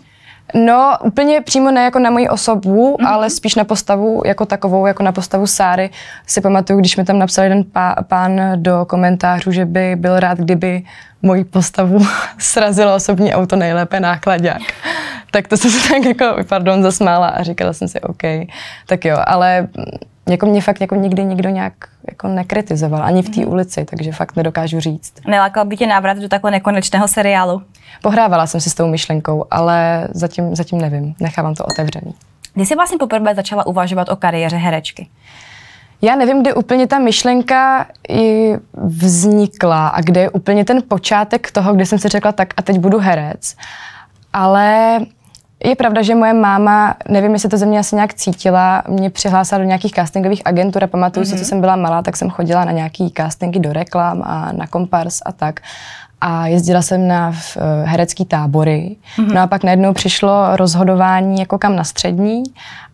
No, 0.54 0.98
úplně 1.04 1.42
přímo 1.42 1.72
ne 1.72 1.84
jako 1.84 2.00
na 2.00 2.10
moji 2.10 2.30
osobu, 2.30 2.96
mm-hmm. 2.96 3.08
ale 3.08 3.30
spíš 3.30 3.56
na 3.56 3.64
postavu 3.64 4.22
jako 4.26 4.46
takovou, 4.46 4.86
jako 4.86 5.04
na 5.04 5.12
postavu 5.12 5.48
Sáry. 5.48 5.90
Si 6.28 6.42
pamatuju, 6.42 6.80
když 6.80 6.98
mi 6.98 7.06
tam 7.06 7.20
napsal 7.20 7.44
jeden 7.44 7.64
pá, 7.64 7.96
pán 8.08 8.42
do 8.56 8.86
komentářů, 8.86 9.52
že 9.52 9.66
by 9.66 9.96
byl 9.96 10.20
rád, 10.20 10.38
kdyby 10.38 10.84
moji 11.22 11.44
postavu 11.44 12.00
srazilo 12.38 12.96
osobní 12.96 13.34
auto 13.34 13.56
nejlépe 13.56 14.00
nákladák. 14.00 14.62
tak 15.32 15.48
to 15.48 15.58
jsem 15.58 15.72
se 15.72 15.90
tak 15.90 16.06
jako, 16.06 16.36
pardon, 16.50 16.84
zasmála 16.84 17.28
a 17.28 17.44
říkala 17.44 17.74
jsem 17.74 17.88
si, 17.88 18.02
OK, 18.02 18.24
tak 18.88 19.06
jo, 19.06 19.18
ale 19.26 19.68
jako 20.28 20.46
mě 20.46 20.62
fakt 20.62 20.82
jako 20.82 20.96
nikdy 20.96 21.26
nikdo 21.26 21.50
nějak 21.50 21.74
jako 22.10 22.28
nekritizoval, 22.28 23.04
ani 23.04 23.22
v 23.22 23.30
té 23.30 23.42
mm. 23.42 23.48
ulici, 23.48 23.86
takže 23.86 24.12
fakt 24.12 24.36
nedokážu 24.36 24.80
říct. 24.80 25.14
Nelákal 25.28 25.66
by 25.66 25.78
tě 25.78 25.88
návrat 25.88 26.18
do 26.18 26.28
takhle 26.28 26.52
nekonečného 26.52 27.08
seriálu? 27.08 27.62
Pohrávala 28.02 28.48
jsem 28.48 28.62
si 28.62 28.70
s 28.70 28.76
tou 28.76 28.88
myšlenkou, 28.88 29.46
ale 29.52 30.08
zatím, 30.12 30.56
zatím 30.56 30.82
nevím, 30.82 31.16
nechávám 31.20 31.56
to 31.56 31.66
otevřený. 31.66 32.14
Kdy 32.54 32.66
jsi 32.66 32.76
vlastně 32.76 32.98
poprvé 32.98 33.36
začala 33.36 33.68
uvažovat 33.68 34.10
o 34.10 34.16
kariéře 34.16 34.58
herečky? 34.58 35.08
Já 36.02 36.16
nevím, 36.16 36.42
kde 36.42 36.54
úplně 36.54 36.88
ta 36.88 37.00
myšlenka 37.00 37.86
i 38.10 38.54
vznikla 38.84 39.88
a 39.88 40.02
kde 40.02 40.22
je 40.22 40.30
úplně 40.30 40.66
ten 40.66 40.82
počátek 40.88 41.52
toho, 41.52 41.74
kdy 41.74 41.86
jsem 41.86 42.00
si 42.00 42.08
řekla 42.08 42.32
tak 42.32 42.54
a 42.58 42.62
teď 42.62 42.78
budu 42.80 43.00
herec. 43.00 43.56
Ale 44.34 45.00
je 45.64 45.76
pravda, 45.76 46.02
že 46.02 46.16
moje 46.16 46.34
máma, 46.34 46.96
nevím, 47.10 47.34
jestli 47.34 47.50
to 47.50 47.58
ze 47.58 47.66
mě 47.66 47.80
asi 47.80 47.96
nějak 47.96 48.14
cítila, 48.14 48.84
mě 48.88 49.10
přihlásila 49.10 49.60
do 49.60 49.64
nějakých 49.64 49.92
castingových 49.92 50.42
agentur 50.46 50.84
a 50.84 50.88
pamatuju 50.88 51.26
mm-hmm. 51.26 51.30
si, 51.30 51.36
co 51.36 51.42
mhm. 51.42 51.46
jsem 51.46 51.62
byla 51.62 51.76
malá, 51.76 52.02
tak 52.02 52.18
jsem 52.18 52.30
chodila 52.30 52.66
na 52.66 52.72
nějaký 52.72 53.14
castingy 53.18 53.60
do 53.60 53.74
reklam 53.74 54.24
a 54.26 54.52
na 54.52 54.68
kompars 54.68 55.22
a 55.26 55.32
tak. 55.32 55.60
A 56.22 56.48
jezdila 56.48 56.82
jsem 56.82 57.08
na 57.08 57.30
uh, 57.30 57.34
herecký 57.84 58.26
tábory. 58.26 58.96
Mm-hmm. 59.18 59.34
No 59.34 59.42
a 59.42 59.48
pak 59.48 59.64
najednou 59.64 59.94
přišlo 59.94 60.56
rozhodování 60.56 61.40
jako 61.40 61.58
kam 61.58 61.76
na 61.76 61.84
střední. 61.84 62.44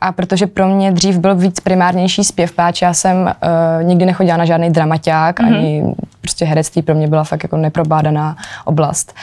A 0.02 0.12
protože 0.12 0.48
pro 0.48 0.68
mě 0.68 0.92
dřív 0.92 1.18
byl 1.18 1.36
víc 1.36 1.60
primárnější 1.60 2.24
zpěv, 2.24 2.52
páč 2.52 2.82
já 2.82 2.94
jsem 2.94 3.18
uh, 3.18 3.84
nikdy 3.84 4.06
nechodila 4.06 4.38
na 4.38 4.46
žádný 4.46 4.70
dramaťák, 4.70 5.40
mm-hmm. 5.40 5.56
ani 5.56 5.96
prostě 6.22 6.46
herectví 6.46 6.82
pro 6.82 6.96
mě 6.96 7.08
byla 7.08 7.24
fakt 7.24 7.44
jako 7.44 7.58
neprobádaná 7.58 8.38
oblast. 8.66 9.14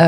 Uh, 0.00 0.06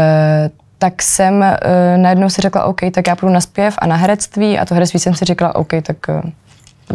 tak 0.79 1.03
jsem 1.03 1.35
uh, 1.35 2.03
najednou 2.03 2.31
si 2.31 2.43
řekla, 2.43 2.65
OK, 2.65 2.81
tak 2.93 3.07
já 3.07 3.17
půjdu 3.17 3.33
na 3.33 3.41
zpěv 3.41 3.75
a 3.79 3.87
na 3.87 3.97
herectví 3.97 4.59
a 4.59 4.65
to 4.65 4.75
herectví 4.75 5.01
jsem 5.01 5.15
si 5.15 5.25
řekla, 5.25 5.55
OK, 5.55 5.71
tak 5.83 5.97
uh, 6.09 6.31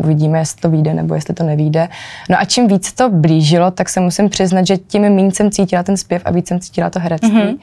uvidíme, 0.04 0.40
jestli 0.40 0.62
to 0.62 0.70
vyjde 0.70 0.94
nebo 0.94 1.16
jestli 1.16 1.34
to 1.34 1.44
nevíde. 1.44 1.90
No 2.30 2.40
a 2.40 2.46
čím 2.46 2.68
víc 2.68 2.94
to 2.94 3.10
blížilo, 3.10 3.72
tak 3.72 3.90
se 3.90 4.00
musím 4.00 4.30
přiznat, 4.30 4.68
že 4.68 4.78
tím 4.78 5.02
méně 5.02 5.32
jsem 5.32 5.52
cítila 5.52 5.84
ten 5.84 5.98
zpěv 5.98 6.22
a 6.26 6.32
víc 6.32 6.48
jsem 6.48 6.60
cítila 6.60 6.90
to 6.90 7.00
herectví. 7.00 7.32
Mm-hmm. 7.32 7.60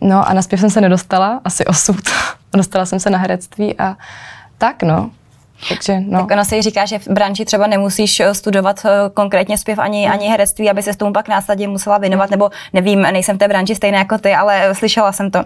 No 0.00 0.28
a 0.28 0.32
na 0.32 0.42
zpěv 0.42 0.60
jsem 0.60 0.70
se 0.70 0.80
nedostala, 0.80 1.40
asi 1.44 1.64
osud. 1.64 1.96
dostala 2.56 2.86
jsem 2.86 3.00
se 3.00 3.10
na 3.10 3.18
herectví 3.18 3.78
a 3.78 3.96
tak 4.58 4.82
no. 4.82 5.10
Takže, 5.68 6.00
no. 6.00 6.20
Tak 6.20 6.30
ono 6.30 6.44
se 6.44 6.62
říká, 6.62 6.86
že 6.86 6.98
v 6.98 7.08
branži 7.08 7.44
třeba 7.44 7.66
nemusíš 7.66 8.20
eh, 8.20 8.34
studovat 8.34 8.84
eh, 8.84 8.90
konkrétně 9.14 9.58
zpěv 9.58 9.78
ani, 9.78 10.08
ani 10.08 10.26
herectví, 10.26 10.70
aby 10.70 10.82
se 10.82 10.92
s 10.92 10.96
tomu 10.96 11.12
pak 11.12 11.28
následně 11.28 11.68
musela 11.68 11.98
věnovat, 11.98 12.30
nebo 12.30 12.50
nevím, 12.72 13.02
nejsem 13.02 13.36
v 13.36 13.38
té 13.38 13.48
branži 13.48 13.74
stejné 13.74 13.98
jako 13.98 14.18
ty, 14.18 14.34
ale 14.34 14.68
eh, 14.68 14.74
slyšela 14.74 15.12
jsem 15.12 15.30
to. 15.30 15.38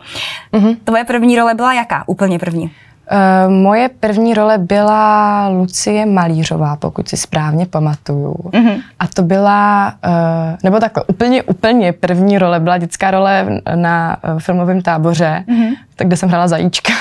Mm-hmm. 0.52 0.76
Tvoje 0.84 1.04
první 1.04 1.38
role 1.38 1.54
byla 1.54 1.72
jaká? 1.72 2.04
Úplně 2.06 2.38
první? 2.38 2.70
Uh, 3.12 3.52
moje 3.52 3.88
první 4.00 4.34
role 4.34 4.58
byla 4.58 5.48
Lucie 5.48 6.06
Malířová, 6.06 6.76
pokud 6.76 7.08
si 7.08 7.16
správně 7.16 7.66
pamatuju. 7.66 8.34
Mm-hmm. 8.34 8.80
A 8.98 9.06
to 9.06 9.22
byla, 9.22 9.92
uh, 10.06 10.56
nebo 10.64 10.80
takhle, 10.80 11.04
úplně, 11.06 11.42
úplně 11.42 11.92
první 11.92 12.38
role 12.38 12.60
byla 12.60 12.78
dětská 12.78 13.10
role 13.10 13.60
na 13.74 14.16
uh, 14.34 14.38
filmovém 14.40 14.82
táboře, 14.82 15.44
mm-hmm. 15.48 15.70
tak 15.96 16.06
kde 16.06 16.16
jsem 16.16 16.28
hrála 16.28 16.48
zajíčka. 16.48 16.92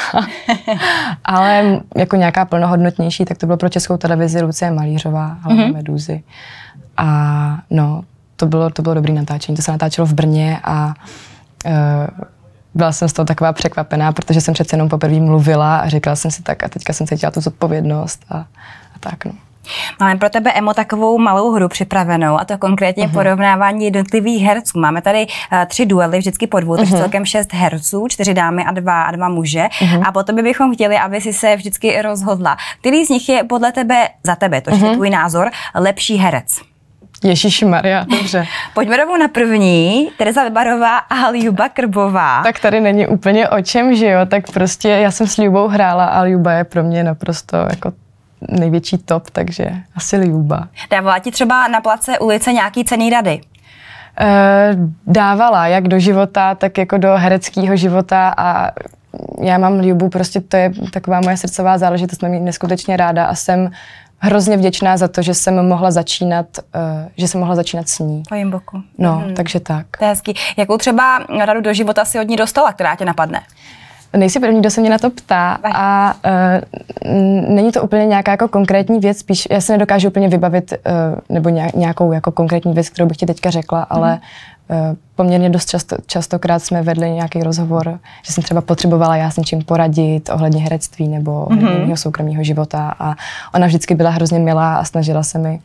Ale 1.25 1.79
jako 1.97 2.15
nějaká 2.15 2.45
plnohodnotnější, 2.45 3.25
tak 3.25 3.37
to 3.37 3.45
bylo 3.45 3.57
pro 3.57 3.69
českou 3.69 3.97
televizi 3.97 4.41
Lucie 4.41 4.71
Malířová, 4.71 5.37
hlavně 5.41 5.65
mm-hmm. 5.65 5.73
Medúzy. 5.73 6.23
A 6.97 7.59
no, 7.69 8.03
to 8.35 8.45
bylo, 8.45 8.69
to 8.69 8.81
bylo 8.81 8.95
dobrý 8.95 9.13
natáčení. 9.13 9.55
To 9.55 9.61
se 9.61 9.71
natáčelo 9.71 10.05
v 10.05 10.13
Brně 10.13 10.59
a 10.63 10.93
byla 12.77 12.91
jsem 12.91 13.10
z 13.10 13.13
toho 13.13 13.25
taková 13.25 13.53
překvapená, 13.53 14.12
protože 14.12 14.41
jsem 14.41 14.53
přece 14.53 14.75
jenom 14.75 14.89
poprvé 14.89 15.19
mluvila 15.19 15.77
a 15.77 15.89
říkala 15.89 16.15
jsem 16.15 16.31
si 16.31 16.43
tak 16.43 16.63
a 16.63 16.69
teďka 16.69 16.93
jsem 16.93 17.07
cítila 17.07 17.31
tu 17.31 17.41
zodpovědnost 17.41 18.25
a, 18.29 18.38
a 18.96 19.00
tak 19.00 19.25
no. 19.25 19.31
Máme 20.00 20.15
pro 20.19 20.29
tebe, 20.29 20.51
Emo, 20.51 20.74
takovou 20.74 21.17
malou 21.17 21.51
hru 21.51 21.67
připravenou, 21.67 22.39
a 22.39 22.46
to 22.46 22.57
konkrétně 22.57 23.07
uh-huh. 23.07 23.13
porovnávání 23.13 23.86
jednotlivých 23.86 24.43
herců. 24.43 24.79
Máme 24.79 25.01
tady 25.01 25.27
uh, 25.27 25.65
tři 25.65 25.86
duely, 25.86 26.19
vždycky 26.19 26.48
po 26.48 26.60
dvou, 26.60 26.74
uh-huh. 26.74 26.77
takže 26.77 26.93
mhm. 26.93 27.01
celkem 27.01 27.25
šest 27.25 27.53
herců, 27.53 28.07
čtyři 28.07 28.34
dámy 28.34 28.63
a 28.63 28.72
dva, 28.72 29.03
a 29.03 29.12
dva 29.12 29.29
muže. 29.29 29.63
Uh-huh. 29.79 30.03
A 30.07 30.12
potom 30.12 30.36
bychom 30.36 30.74
chtěli, 30.74 30.98
aby 30.98 31.22
si 31.22 31.34
se 31.34 31.55
vždycky 31.55 32.01
rozhodla, 32.01 32.57
který 32.79 33.05
z 33.05 33.10
nich 33.10 33.29
je 33.29 33.43
podle 33.43 33.72
tebe, 33.72 34.10
za 34.24 34.36
tebe, 34.36 34.62
to 34.62 34.69
je 34.69 34.77
uh-huh. 34.77 34.93
tvůj 34.93 35.10
názor, 35.10 35.51
lepší 35.75 36.15
herec. 36.15 36.62
Ježíš 37.24 37.63
Maria, 37.63 38.03
dobře. 38.03 38.45
Pojďme 38.74 38.97
rovnou 38.97 39.17
na 39.17 39.27
první, 39.27 40.09
Tereza 40.17 40.43
Vybarová 40.43 40.97
a 40.97 41.31
Ljuba 41.31 41.69
Krbová. 41.69 42.43
Tak 42.43 42.59
tady 42.59 42.81
není 42.81 43.07
úplně 43.07 43.50
o 43.50 43.62
čem, 43.62 43.95
že 43.95 44.09
jo, 44.09 44.25
tak 44.25 44.51
prostě 44.51 44.89
já 44.89 45.12
jsem 45.12 45.27
s 45.27 45.38
Ljubou 45.38 45.67
hrála 45.67 46.05
a 46.05 46.24
Ljuba 46.24 46.51
je 46.51 46.63
pro 46.63 46.83
mě 46.83 47.03
naprosto 47.03 47.57
jako 47.57 47.93
největší 48.41 48.97
top, 48.97 49.29
takže 49.29 49.65
asi 49.95 50.17
Ljuba. 50.17 50.67
Dávala 50.89 51.19
ti 51.19 51.31
třeba 51.31 51.67
na 51.67 51.81
place 51.81 52.19
ulice 52.19 52.53
nějaký 52.53 52.86
cený 52.86 53.09
rady? 53.09 53.41
E, 54.19 54.75
dávala, 55.07 55.67
jak 55.67 55.88
do 55.88 56.00
života, 56.00 56.55
tak 56.55 56.77
jako 56.77 56.97
do 56.97 57.13
hereckého 57.15 57.75
života 57.75 58.33
a 58.38 58.71
já 59.41 59.57
mám 59.57 59.79
Ljubu, 59.79 60.09
prostě 60.09 60.41
to 60.41 60.57
je 60.57 60.71
taková 60.93 61.21
moje 61.21 61.38
srdcová 61.38 61.77
záležitost, 61.77 62.21
mám 62.21 62.33
ji 62.33 62.39
neskutečně 62.39 62.97
ráda 62.97 63.25
a 63.25 63.36
jsem 63.36 63.71
hrozně 64.19 64.57
vděčná 64.57 64.97
za 64.97 65.07
to, 65.07 65.21
že 65.21 65.33
jsem 65.33 65.67
mohla 65.67 65.91
začínat, 65.91 66.45
uh, 66.57 67.09
že 67.17 67.27
jsem 67.27 67.39
mohla 67.39 67.55
začínat 67.55 67.89
s 67.89 68.00
ní. 68.00 68.24
Po 68.29 68.36
jim 68.36 68.51
boku. 68.51 68.81
No, 68.97 69.24
mm. 69.27 69.36
takže 69.36 69.59
tak. 69.59 69.86
To 69.97 70.03
je 70.03 70.09
hezký. 70.09 70.33
Jakou 70.57 70.77
třeba 70.77 71.19
radu 71.45 71.62
do 71.62 71.74
života 71.74 72.05
si 72.05 72.19
od 72.19 72.27
ní 72.27 72.36
dostala, 72.36 72.74
která 72.74 72.95
tě 72.95 73.05
napadne? 73.05 73.41
Nejsi 74.13 74.39
první, 74.39 74.59
kdo 74.59 74.69
se 74.69 74.81
mě 74.81 74.89
na 74.89 74.97
to 74.97 75.09
ptá 75.09 75.59
a 75.63 76.13
uh, 76.13 77.12
není 77.55 77.71
to 77.71 77.81
úplně 77.81 78.05
nějaká 78.05 78.31
jako 78.31 78.47
konkrétní 78.47 79.00
věc, 79.00 79.17
spíš 79.17 79.47
já 79.51 79.62
se 79.62 79.74
nedokážu 79.74 80.07
úplně 80.07 80.27
vybavit 80.27 80.71
uh, 80.71 81.19
nebo 81.29 81.50
nějakou 81.75 82.12
jako 82.12 82.31
konkrétní 82.31 82.74
věc, 82.74 82.89
kterou 82.89 83.07
bych 83.07 83.17
ti 83.17 83.25
teďka 83.25 83.50
řekla, 83.50 83.83
ale 83.83 84.13
uh, 84.13 84.19
poměrně 85.15 85.50
dost 85.50 85.69
často, 85.69 85.95
častokrát 86.05 86.63
jsme 86.63 86.81
vedli 86.81 87.12
nějaký 87.12 87.43
rozhovor, 87.43 88.00
že 88.25 88.33
jsem 88.33 88.43
třeba 88.43 88.62
potřebovala 88.62 89.15
já 89.15 89.31
s 89.31 89.38
něčím 89.38 89.62
poradit 89.63 90.29
ohledně 90.29 90.62
herectví 90.62 91.07
nebo 91.07 91.43
ohledně 91.43 91.69
mm-hmm. 91.69 91.86
mého 91.86 91.97
soukromého 91.97 92.43
života 92.43 92.95
a 93.00 93.15
ona 93.53 93.67
vždycky 93.67 93.95
byla 93.95 94.09
hrozně 94.09 94.39
milá 94.39 94.75
a 94.75 94.83
snažila 94.83 95.24
se 95.24 95.38
mi 95.38 95.59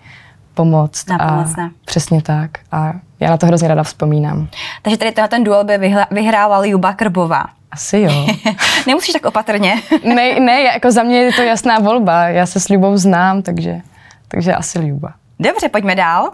pomoct. 0.55 1.11
A 1.11 1.45
přesně 1.85 2.23
tak. 2.23 2.51
A 2.73 2.93
já 3.21 3.31
na 3.31 3.37
to 3.37 3.47
hrozně 3.47 3.69
ráda 3.69 3.83
vzpomínám. 3.83 4.49
Takže 4.83 4.97
tady 4.97 5.13
ten 5.29 5.45
duel 5.45 5.65
by 5.65 5.95
vyhrávala 6.11 6.65
Juba 6.65 6.93
Krbová. 6.93 7.45
Asi 7.71 7.99
jo. 8.01 8.27
Nemusíš 8.87 9.13
tak 9.13 9.25
opatrně. 9.25 9.75
ne, 10.05 10.41
ne, 10.41 10.63
jako 10.63 10.91
za 10.91 11.03
mě 11.03 11.19
je 11.19 11.33
to 11.33 11.43
jasná 11.43 11.79
volba. 11.79 12.29
Já 12.29 12.47
se 12.47 12.61
s 12.61 12.71
Ljubou 12.71 12.97
znám, 12.97 13.43
takže, 13.43 13.81
takže 14.29 14.55
asi 14.55 14.79
Ljuba. 14.79 15.13
Dobře, 15.41 15.69
pojďme 15.69 15.95
dál. 15.95 16.31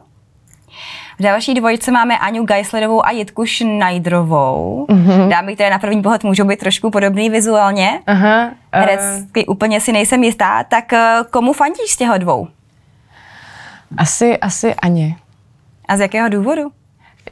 V 1.18 1.22
další 1.22 1.54
dvojice 1.54 1.90
máme 1.90 2.18
Aňu 2.18 2.44
Geislerovou 2.44 3.06
a 3.06 3.10
Jitku 3.10 3.46
Schneiderovou. 3.46 4.86
Mm-hmm. 4.88 5.28
Dámy, 5.28 5.54
které 5.54 5.70
na 5.70 5.78
první 5.78 6.02
pohled 6.02 6.24
můžou 6.24 6.44
být 6.44 6.58
trošku 6.58 6.90
podobný 6.90 7.30
vizuálně. 7.30 8.00
Aha. 8.06 8.44
Uh... 8.44 8.50
Herecky 8.72 9.46
úplně 9.46 9.80
si 9.80 9.92
nejsem 9.92 10.24
jistá. 10.24 10.64
Tak 10.64 10.92
eh, 10.92 11.18
komu 11.30 11.52
fandíš 11.52 11.90
z 11.90 11.96
těchto 11.96 12.18
dvou? 12.18 12.48
Asi, 13.96 14.38
asi 14.38 14.74
Aně. 14.74 15.16
A 15.88 15.96
z 15.96 16.00
jakého 16.00 16.28
důvodu? 16.28 16.70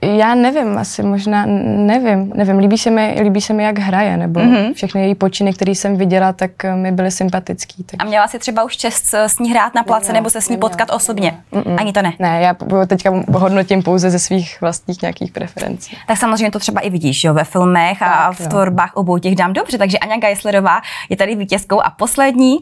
Já 0.02 0.34
nevím, 0.34 0.78
asi 0.78 1.02
možná, 1.02 1.44
nevím, 1.46 2.32
nevím, 2.34 2.58
líbí 2.58 2.78
se 2.78 2.90
mi, 2.90 3.18
líbí 3.22 3.40
se 3.40 3.52
mi 3.52 3.64
jak 3.64 3.78
hraje, 3.78 4.16
nebo 4.16 4.40
mm-hmm. 4.40 4.74
všechny 4.74 5.02
její 5.02 5.14
počiny, 5.14 5.52
které 5.52 5.70
jsem 5.70 5.96
viděla, 5.96 6.32
tak 6.32 6.64
eh, 6.64 6.76
mi 6.76 6.92
byly 6.92 7.10
sympatický. 7.10 7.84
Tak... 7.84 8.02
A 8.02 8.04
měla 8.04 8.28
jsi 8.28 8.38
třeba 8.38 8.64
už 8.64 8.76
čest 8.76 9.14
s 9.14 9.38
ní 9.38 9.50
hrát 9.50 9.74
na 9.74 9.82
place, 9.82 10.12
nebo 10.12 10.30
se 10.30 10.40
s 10.40 10.48
ní 10.48 10.56
potkat 10.56 10.90
osobně? 10.92 11.38
Mm-mm. 11.52 11.80
Ani 11.80 11.92
to 11.92 12.02
ne? 12.02 12.12
Ne, 12.18 12.40
já 12.40 12.56
teďka 12.86 13.12
hodnotím 13.32 13.82
pouze 13.82 14.10
ze 14.10 14.18
svých 14.18 14.60
vlastních 14.60 15.02
nějakých 15.02 15.32
preferencí. 15.32 15.96
Tak 16.06 16.18
samozřejmě 16.18 16.50
to 16.50 16.58
třeba 16.58 16.80
i 16.80 16.90
vidíš, 16.90 17.24
jo, 17.24 17.34
ve 17.34 17.44
filmech 17.44 17.98
tak, 17.98 18.08
a 18.08 18.32
v 18.32 18.40
jo. 18.40 18.46
tvorbách 18.48 18.90
obou 18.94 19.18
těch 19.18 19.34
dám 19.34 19.52
dobře, 19.52 19.78
takže 19.78 19.98
Anja 19.98 20.16
Geislerová 20.16 20.80
je 21.08 21.16
tady 21.16 21.34
vítězkou 21.34 21.80
a 21.80 21.90
poslední, 21.90 22.58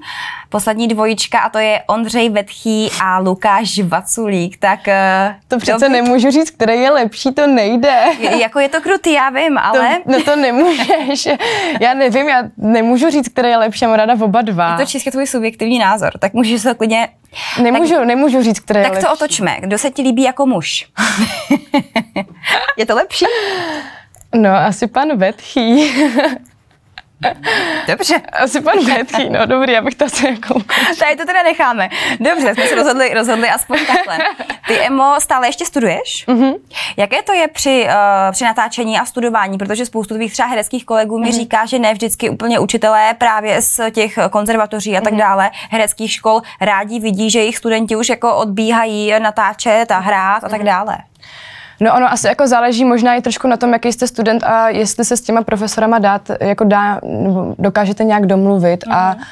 poslední 0.48 0.88
dvojička 0.88 1.38
a 1.38 1.48
to 1.48 1.58
je 1.58 1.82
Ondřej 1.86 2.30
Vetchý 2.30 2.90
a 3.02 3.18
Lukáš 3.18 3.80
Vaculík, 3.80 4.56
tak... 4.56 4.88
Eh, 4.88 5.34
to 5.48 5.58
přece 5.58 5.72
dobře. 5.72 5.88
nemůžu 5.88 6.30
říct, 6.30 6.50
který 6.50 6.80
je 6.80 6.90
lepší 6.90 7.23
lepší 7.24 7.34
to 7.34 7.46
nejde. 7.46 8.02
Je, 8.18 8.40
jako 8.40 8.60
je 8.60 8.68
to 8.68 8.80
krutý, 8.80 9.12
já 9.12 9.30
vím, 9.30 9.58
ale... 9.58 10.00
To, 10.04 10.12
no 10.12 10.22
to 10.22 10.36
nemůžeš. 10.36 11.28
Já 11.80 11.94
nevím, 11.94 12.28
já 12.28 12.42
nemůžu 12.56 13.10
říct, 13.10 13.28
které 13.28 13.48
je 13.48 13.56
lepší, 13.56 13.86
mám 13.86 13.94
ráda 13.94 14.14
oba 14.20 14.42
dva. 14.42 14.72
Je 14.72 14.84
to 14.84 14.90
čistě 14.90 15.10
tvůj 15.10 15.26
subjektivní 15.26 15.78
názor, 15.78 16.12
tak 16.18 16.32
můžeš 16.32 16.62
se 16.62 16.74
klidně... 16.74 17.08
Nemůžu, 17.62 17.94
tak, 17.94 18.04
nemůžu 18.04 18.42
říct, 18.42 18.60
které 18.60 18.82
tak 18.82 18.92
je 18.92 18.94
lepší. 18.94 19.06
Tak 19.06 19.18
to 19.18 19.24
otočme. 19.24 19.56
Kdo 19.60 19.78
se 19.78 19.90
ti 19.90 20.02
líbí 20.02 20.22
jako 20.22 20.46
muž? 20.46 20.86
je 22.76 22.86
to 22.86 22.94
lepší? 22.94 23.24
No, 24.34 24.50
asi 24.56 24.86
pan 24.86 25.18
Vetchý. 25.18 25.92
Dobře. 27.88 28.20
Asi 28.32 28.60
pan 28.60 28.74
Petchý, 28.84 29.30
no 29.30 29.46
dobrý, 29.46 29.72
já 29.72 29.82
bych 29.82 29.94
to 29.94 30.04
asi 30.04 30.26
jako... 30.26 30.54
Tady 30.98 31.16
to 31.16 31.26
teda 31.26 31.42
necháme. 31.42 31.88
Dobře, 32.20 32.54
jsme 32.54 32.66
se 32.66 32.74
rozhodli, 32.74 33.14
rozhodli 33.14 33.48
aspoň 33.48 33.78
takhle. 33.86 34.18
Ty, 34.66 34.80
Emo, 34.80 35.14
stále 35.18 35.48
ještě 35.48 35.64
studuješ? 35.64 36.24
Mm-hmm. 36.28 36.54
Jaké 36.96 37.22
to 37.22 37.32
je 37.32 37.48
při, 37.48 37.86
uh, 37.86 38.32
při 38.32 38.44
natáčení 38.44 38.98
a 38.98 39.04
studování? 39.04 39.58
Protože 39.58 39.86
spoustu 39.86 40.14
tvých 40.14 40.32
třeba 40.32 40.48
hereckých 40.48 40.84
kolegů 40.84 41.18
mi 41.18 41.28
mm-hmm. 41.28 41.34
říká, 41.34 41.66
že 41.66 41.78
ne 41.78 41.92
vždycky 41.92 42.30
úplně 42.30 42.58
učitelé 42.58 43.14
právě 43.14 43.62
z 43.62 43.90
těch 43.90 44.18
konzervatoří 44.30 44.96
a 44.96 45.00
tak 45.00 45.12
mm-hmm. 45.12 45.18
dále, 45.18 45.50
hereckých 45.70 46.12
škol, 46.12 46.42
rádi 46.60 47.00
vidí, 47.00 47.30
že 47.30 47.38
jejich 47.38 47.56
studenti 47.56 47.96
už 47.96 48.08
jako 48.08 48.36
odbíhají 48.36 49.12
natáčet 49.18 49.90
a 49.90 49.98
hrát 49.98 50.44
a 50.44 50.48
tak 50.48 50.62
dále. 50.62 50.98
No 51.80 51.94
ono 51.94 52.12
asi 52.12 52.26
jako 52.26 52.48
záleží 52.48 52.84
možná 52.84 53.14
i 53.14 53.22
trošku 53.22 53.48
na 53.48 53.56
tom, 53.56 53.72
jaký 53.72 53.92
jste 53.92 54.06
student 54.06 54.44
a 54.44 54.68
jestli 54.68 55.04
se 55.04 55.16
s 55.16 55.20
těma 55.20 55.42
profesorama 55.42 55.98
dát, 55.98 56.30
jako 56.40 56.64
dá, 56.64 57.00
nebo 57.02 57.54
dokážete 57.58 58.04
nějak 58.04 58.26
domluvit 58.26 58.86
mm. 58.86 58.92
a 58.92 59.10
mhm. 59.10 59.24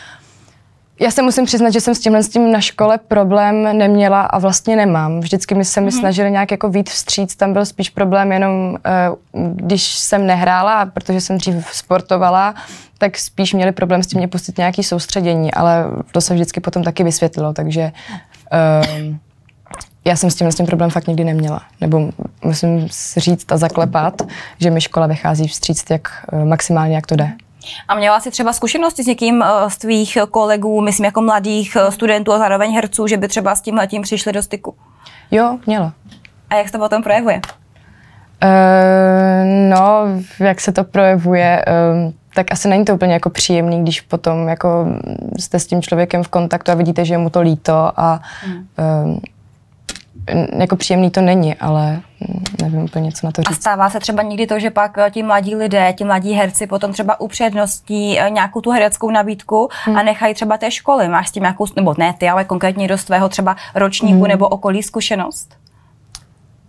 Já 1.02 1.11
se 1.11 1.23
musím 1.23 1.44
přiznat, 1.44 1.71
že 1.71 1.80
jsem 1.80 1.94
s 1.94 2.00
tímhle 2.00 2.23
s 2.23 2.28
tím 2.28 2.52
na 2.52 2.61
škole 2.61 2.99
problém 2.99 3.78
neměla 3.78 4.23
a 4.23 4.38
vlastně 4.38 4.76
nemám. 4.76 5.21
Vždycky 5.21 5.54
mi 5.54 5.64
se 5.64 5.80
mi 5.80 5.85
mm. 5.85 5.92
snažili 5.92 6.30
nějak 6.30 6.50
jako 6.50 6.68
víc 6.68 6.90
vstříc, 6.90 7.37
tam 7.37 7.52
byl 7.52 7.66
spíš 7.66 7.90
problém 7.90 8.32
jenom, 8.32 8.76
eh, 8.85 8.90
když 9.54 9.82
jsem 9.82 10.26
nehrála, 10.26 10.87
protože 10.87 11.21
jsem 11.21 11.38
dřív 11.38 11.68
sportovala, 11.73 12.54
tak 12.99 13.18
spíš 13.18 13.54
měli 13.54 13.73
problém 13.73 14.02
s 14.02 14.06
tím 14.06 14.18
mě 14.18 14.28
pustit 14.28 14.59
nějaký 14.59 14.82
soustředění, 14.82 15.54
ale 15.54 15.85
to 16.12 16.21
se 16.21 16.35
vždycky 16.35 16.61
potom 16.61 16.82
taky 16.82 17.04
vysvětlilo, 17.04 17.52
takže 17.52 17.92
um, 19.00 19.18
já 20.04 20.16
jsem 20.16 20.30
s 20.30 20.35
tím, 20.35 20.52
s 20.52 20.54
tím 20.54 20.66
problém 20.66 20.90
fakt 20.90 21.06
nikdy 21.06 21.25
neměla. 21.25 21.62
Nebo 21.80 22.11
musím 22.44 22.88
říct 23.16 23.52
a 23.52 23.56
zaklepat, 23.56 24.23
že 24.61 24.71
mi 24.71 24.80
škola 24.80 25.06
vychází 25.06 25.49
vstříc 25.49 25.85
jak 25.90 26.09
eh, 26.32 26.44
maximálně, 26.44 26.94
jak 26.94 27.06
to 27.06 27.16
jde. 27.16 27.32
A 27.88 27.95
měla 27.95 28.21
jsi 28.21 28.31
třeba 28.31 28.52
zkušenosti 28.52 29.02
s 29.02 29.07
někým 29.07 29.42
eh, 29.42 29.71
z 29.71 29.76
tvých 29.78 30.19
kolegů, 30.31 30.81
myslím 30.81 31.04
jako 31.04 31.23
mladých 31.23 31.76
eh, 31.76 31.92
studentů 31.92 32.33
a 32.33 32.38
zároveň 32.38 32.75
herců, 32.75 33.07
že 33.07 33.16
by 33.16 33.28
třeba 33.28 33.54
s 33.54 33.61
tím 33.61 33.75
letím 33.75 34.02
přišli 34.02 34.33
do 34.33 34.42
styku? 34.42 34.75
Jo, 35.31 35.59
měla. 35.66 35.92
A 36.50 36.54
jak 36.54 36.66
se 36.66 36.73
to 36.73 36.78
potom 36.78 37.02
projevuje? 37.02 37.40
Uh, 38.45 39.71
no, 39.71 40.07
jak 40.40 40.61
se 40.61 40.73
to 40.73 40.85
projevuje, 40.85 41.64
uh, 42.04 42.12
tak 42.35 42.52
asi 42.52 42.69
není 42.69 42.85
to 42.85 42.95
úplně 42.95 43.12
jako 43.12 43.31
příjemný, 43.31 43.83
když 43.83 44.00
potom 44.00 44.49
jako 44.49 44.87
jste 45.38 45.59
s 45.59 45.66
tím 45.66 45.83
člověkem 45.83 46.23
v 46.23 46.28
kontaktu 46.28 46.73
a 46.73 46.75
vidíte, 46.75 47.04
že 47.04 47.14
je 47.14 47.19
mu 47.19 47.31
to 47.31 47.40
líto 47.40 47.92
a 47.97 48.21
hmm. 48.45 48.66
uh, 49.07 49.16
jako 50.58 50.76
příjemný 50.76 51.10
to 51.10 51.20
není, 51.20 51.54
ale 51.54 52.00
nevím 52.62 52.80
úplně, 52.80 53.12
co 53.12 53.26
na 53.26 53.32
to 53.32 53.42
říct. 53.42 53.50
A 53.50 53.54
stává 53.54 53.90
se 53.90 54.00
třeba 54.00 54.22
někdy 54.22 54.46
to, 54.46 54.58
že 54.58 54.70
pak 54.70 54.98
eh, 54.98 55.10
ti 55.10 55.22
mladí 55.22 55.56
lidé, 55.56 55.92
ti 55.92 56.04
mladí 56.04 56.32
herci 56.32 56.66
potom 56.66 56.92
třeba 56.92 57.20
upředností 57.20 58.20
eh, 58.20 58.30
nějakou 58.30 58.60
tu 58.60 58.70
hereckou 58.70 59.10
nabídku 59.10 59.68
hmm. 59.84 59.96
a 59.96 60.02
nechají 60.02 60.34
třeba 60.34 60.56
té 60.56 60.70
školy. 60.70 61.08
Máš 61.08 61.28
s 61.28 61.32
tím 61.32 61.42
nějakou, 61.42 61.66
nebo 61.76 61.94
ne 61.98 62.14
ty, 62.18 62.28
ale 62.28 62.44
konkrétně 62.44 62.88
do 62.88 62.98
svého 62.98 63.28
třeba 63.28 63.56
ročníku 63.74 64.18
hmm. 64.18 64.28
nebo 64.28 64.48
okolí 64.48 64.82
zkušenost? 64.82 65.56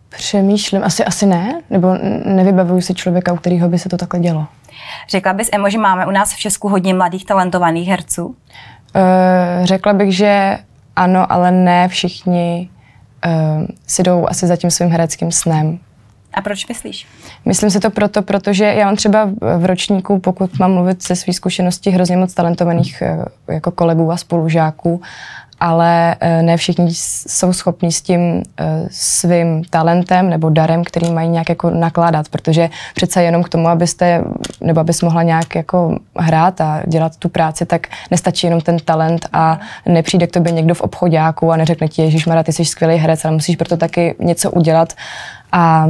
Přemýšlím, 0.10 0.84
asi, 0.84 1.06
asi 1.06 1.26
ne, 1.26 1.62
nebo 1.70 1.88
nevybavuju 2.26 2.82
si 2.82 2.94
člověka, 2.94 3.34
u 3.34 3.38
kterého 3.38 3.70
by 3.70 3.80
se 3.80 3.90
to 3.90 3.98
takhle 3.98 4.20
dělo. 4.20 4.48
Řekla 5.10 5.34
bys, 5.34 5.50
Emo, 5.52 5.70
že 5.70 5.78
máme 5.78 6.06
u 6.06 6.12
nás 6.12 6.34
v 6.34 6.38
Česku 6.38 6.70
hodně 6.70 6.94
mladých 6.94 7.26
talentovaných 7.26 7.88
herců? 7.90 8.26
Uh, 8.26 8.36
řekla 9.64 9.94
bych, 9.94 10.16
že 10.16 10.58
ano, 10.96 11.32
ale 11.32 11.52
ne 11.52 11.88
všichni 11.88 12.70
uh, 13.26 13.66
si 13.88 14.04
jdou 14.04 14.26
asi 14.30 14.48
za 14.48 14.56
tím 14.56 14.72
svým 14.72 14.90
hereckým 14.90 15.32
snem. 15.32 15.80
A 16.34 16.42
proč 16.42 16.68
myslíš? 16.68 17.08
Myslím 17.46 17.70
si 17.70 17.80
to 17.80 17.90
proto, 17.90 18.22
protože 18.22 18.66
já 18.66 18.86
mám 18.86 18.96
třeba 18.96 19.30
v 19.58 19.66
ročníku, 19.66 20.20
pokud 20.20 20.60
mám 20.60 20.74
mluvit 20.74 21.04
ze 21.04 21.16
své 21.16 21.34
zkušenosti, 21.34 21.90
hrozně 21.90 22.18
moc 22.18 22.34
talentovaných 22.34 23.04
uh, 23.18 23.26
jako 23.56 23.72
kolegů 23.72 24.12
a 24.12 24.18
spolužáků 24.18 25.02
ale 25.64 26.16
eh, 26.20 26.42
ne 26.42 26.58
všichni 26.58 26.88
jsou 26.92 27.54
schopni 27.54 27.92
s 27.92 28.02
tím 28.02 28.44
eh, 28.60 28.88
svým 28.92 29.64
talentem 29.64 30.30
nebo 30.30 30.50
darem, 30.50 30.84
který 30.84 31.12
mají 31.12 31.30
nějak 31.30 31.50
jako 31.50 31.70
nakládat, 31.70 32.30
protože 32.30 32.70
přece 32.96 33.24
jenom 33.24 33.44
k 33.44 33.50
tomu, 33.50 33.68
abyste, 33.68 34.24
nebo 34.62 34.80
abys 34.80 35.02
mohla 35.02 35.24
nějak 35.24 35.56
jako 35.56 36.00
hrát 36.16 36.62
a 36.62 36.82
dělat 36.88 37.18
tu 37.18 37.30
práci, 37.30 37.66
tak 37.66 37.88
nestačí 38.12 38.48
jenom 38.48 38.62
ten 38.62 38.78
talent 38.80 39.28
a 39.34 39.60
nepřijde 39.86 40.28
k 40.28 40.32
tobě 40.32 40.52
někdo 40.52 40.76
v 40.76 40.82
obchodáku 40.82 41.52
a 41.52 41.58
neřekne 41.58 41.88
ti, 41.88 42.02
Ježíš 42.02 42.26
Mara, 42.26 42.44
ty 42.44 42.54
jsi 42.54 42.66
skvělý 42.66 42.96
herec, 42.96 43.26
ale 43.26 43.34
musíš 43.34 43.56
proto 43.56 43.78
taky 43.78 44.16
něco 44.20 44.52
udělat 44.52 44.94
a 45.52 45.88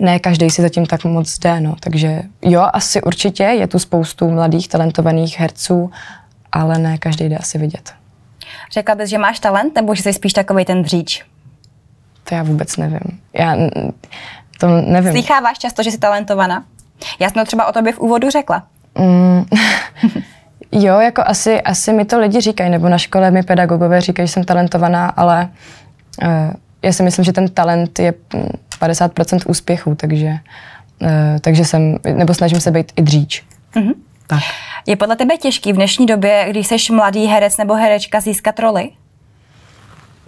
ne 0.00 0.18
každý 0.18 0.50
si 0.50 0.62
zatím 0.62 0.86
tak 0.86 1.04
moc 1.04 1.38
jde, 1.38 1.60
no. 1.60 1.76
Takže 1.80 2.22
jo, 2.42 2.66
asi 2.72 3.02
určitě 3.02 3.42
je 3.42 3.66
tu 3.66 3.78
spoustu 3.78 4.30
mladých, 4.30 4.68
talentovaných 4.68 5.40
herců, 5.40 5.90
ale 6.52 6.78
ne 6.78 6.98
každý 6.98 7.24
jde 7.24 7.36
asi 7.36 7.58
vidět. 7.58 8.05
Řekla 8.72 8.94
bys, 8.94 9.10
že 9.10 9.18
máš 9.18 9.40
talent, 9.40 9.74
nebo 9.74 9.94
že 9.94 10.02
jsi 10.02 10.12
spíš 10.12 10.32
takový 10.32 10.64
ten 10.64 10.82
dříč? 10.82 11.24
To 12.24 12.34
já 12.34 12.42
vůbec 12.42 12.76
nevím. 12.76 13.20
Já 13.32 13.56
to 14.60 14.68
nevím. 14.80 15.12
Slycháváš 15.12 15.58
často, 15.58 15.82
že 15.82 15.90
jsi 15.90 15.98
talentovaná? 15.98 16.64
Já 17.18 17.30
jsem 17.30 17.34
to 17.42 17.44
třeba 17.46 17.66
o 17.66 17.72
tobě 17.72 17.92
v 17.92 17.98
úvodu 17.98 18.30
řekla. 18.30 18.62
Mm, 18.98 19.44
jo, 20.72 21.00
jako 21.00 21.22
asi, 21.26 21.62
asi 21.62 21.92
mi 21.92 22.04
to 22.04 22.20
lidi 22.20 22.40
říkají, 22.40 22.70
nebo 22.70 22.88
na 22.88 22.98
škole 22.98 23.30
mi 23.30 23.42
pedagogové 23.42 24.00
říkají, 24.00 24.28
že 24.28 24.32
jsem 24.32 24.44
talentovaná, 24.44 25.06
ale 25.06 25.48
uh, 26.22 26.28
já 26.82 26.92
si 26.92 27.02
myslím, 27.02 27.24
že 27.24 27.32
ten 27.32 27.48
talent 27.48 27.98
je 27.98 28.14
50% 28.80 29.38
úspěchů, 29.46 29.94
takže, 29.94 30.38
uh, 31.02 31.08
takže 31.40 31.64
jsem, 31.64 31.96
nebo 32.14 32.34
snažím 32.34 32.60
se 32.60 32.70
být 32.70 32.92
i 32.96 33.02
dříč. 33.02 33.44
Mm-hmm. 33.74 33.94
Tak. 34.26 34.42
Je 34.86 34.96
podle 34.96 35.16
tebe 35.16 35.36
těžký 35.36 35.72
v 35.72 35.76
dnešní 35.76 36.06
době, 36.06 36.46
když 36.50 36.66
jsi 36.66 36.92
mladý 36.92 37.26
herec 37.26 37.56
nebo 37.56 37.74
herečka, 37.74 38.20
získat 38.20 38.58
roli? 38.58 38.90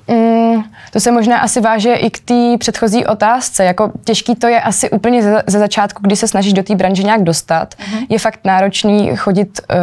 Mm, 0.08 0.62
to 0.92 1.00
se 1.00 1.12
možná 1.12 1.38
asi 1.38 1.60
váže 1.60 1.94
i 1.94 2.10
k 2.10 2.20
té 2.20 2.58
předchozí 2.58 3.06
otázce. 3.06 3.64
Jako 3.64 3.92
těžký 4.04 4.34
to 4.34 4.46
je 4.46 4.60
asi 4.60 4.90
úplně 4.90 5.22
ze, 5.22 5.42
ze 5.46 5.58
začátku, 5.58 6.02
kdy 6.02 6.16
se 6.16 6.28
snažíš 6.28 6.52
do 6.52 6.62
té 6.62 6.74
branže 6.74 7.02
nějak 7.02 7.22
dostat. 7.22 7.74
Mm-hmm. 7.74 8.06
Je 8.08 8.18
fakt 8.18 8.40
náročný 8.44 9.16
chodit, 9.16 9.60
uh, 9.70 9.76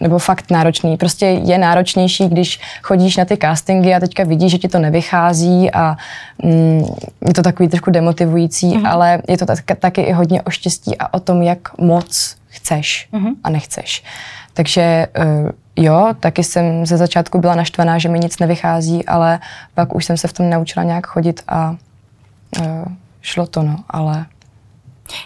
nebo 0.00 0.18
fakt 0.18 0.50
náročný, 0.50 0.96
prostě 0.96 1.26
je 1.26 1.58
náročnější, 1.58 2.28
když 2.28 2.60
chodíš 2.82 3.16
na 3.16 3.24
ty 3.24 3.36
castingy 3.36 3.94
a 3.94 4.00
teďka 4.00 4.24
vidíš, 4.24 4.52
že 4.52 4.58
ti 4.58 4.68
to 4.68 4.78
nevychází 4.78 5.70
a 5.70 5.96
mm, 6.42 6.84
je 7.26 7.34
to 7.34 7.42
takový 7.42 7.68
trošku 7.68 7.90
demotivující, 7.90 8.70
mm-hmm. 8.70 8.90
ale 8.90 9.22
je 9.28 9.38
to 9.38 9.46
tak, 9.46 9.58
taky 9.78 10.00
i 10.00 10.12
hodně 10.12 10.42
o 10.42 10.50
štěstí 10.50 10.98
a 10.98 11.14
o 11.14 11.20
tom, 11.20 11.42
jak 11.42 11.78
moc 11.78 12.39
chceš 12.60 13.08
mm-hmm. 13.12 13.34
a 13.44 13.50
nechceš. 13.50 14.04
Takže 14.54 15.06
uh, 15.18 15.50
jo, 15.76 16.08
taky 16.20 16.44
jsem 16.44 16.86
ze 16.86 16.96
začátku 16.96 17.38
byla 17.38 17.54
naštvaná, 17.54 17.98
že 17.98 18.08
mi 18.08 18.18
nic 18.18 18.38
nevychází, 18.38 19.06
ale 19.06 19.40
pak 19.74 19.94
už 19.94 20.04
jsem 20.04 20.16
se 20.16 20.28
v 20.28 20.32
tom 20.32 20.50
naučila 20.50 20.84
nějak 20.84 21.06
chodit 21.06 21.42
a 21.48 21.76
uh, 22.60 22.66
šlo 23.22 23.46
to, 23.46 23.62
no, 23.62 23.76
ale 23.90 24.26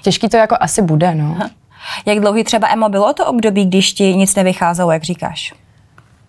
těžký 0.02 0.28
to 0.28 0.36
jako 0.36 0.56
asi 0.60 0.82
bude, 0.82 1.14
no. 1.14 1.36
Aha. 1.38 1.50
Jak 2.06 2.20
dlouhý 2.20 2.44
třeba, 2.44 2.68
Emo, 2.68 2.88
bylo 2.88 3.12
to 3.12 3.26
období, 3.26 3.66
když 3.66 3.92
ti 3.92 4.16
nic 4.16 4.34
nevycházelo, 4.34 4.92
jak 4.92 5.02
říkáš? 5.02 5.54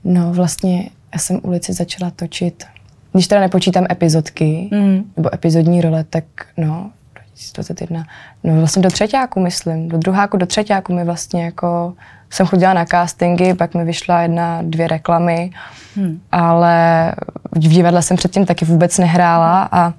No 0.03 0.33
vlastně 0.33 0.89
já 1.13 1.19
jsem 1.19 1.39
ulici 1.43 1.73
začala 1.73 2.11
točit, 2.15 2.63
když 3.11 3.27
teda 3.27 3.41
nepočítám 3.41 3.85
epizodky, 3.91 4.69
mm. 4.71 5.11
nebo 5.17 5.33
epizodní 5.33 5.81
role, 5.81 6.03
tak 6.03 6.23
no, 6.57 6.91
2021, 7.35 8.05
no 8.43 8.59
vlastně 8.59 8.81
do 8.81 8.89
třetíku, 8.89 9.39
myslím, 9.39 9.89
do 9.89 9.97
druháku, 9.97 10.37
do 10.37 10.45
třetíku 10.45 10.93
mi 10.93 11.03
vlastně 11.03 11.45
jako 11.45 11.93
jsem 12.29 12.45
chodila 12.45 12.73
na 12.73 12.85
castingy, 12.85 13.53
pak 13.53 13.73
mi 13.73 13.85
vyšla 13.85 14.21
jedna, 14.21 14.59
dvě 14.61 14.87
reklamy, 14.87 15.51
hmm. 15.95 16.21
ale 16.31 17.11
v 17.51 17.59
divadle 17.59 18.01
jsem 18.01 18.17
předtím 18.17 18.45
taky 18.45 18.65
vůbec 18.65 18.97
nehrála 18.97 19.69
a 19.71 19.93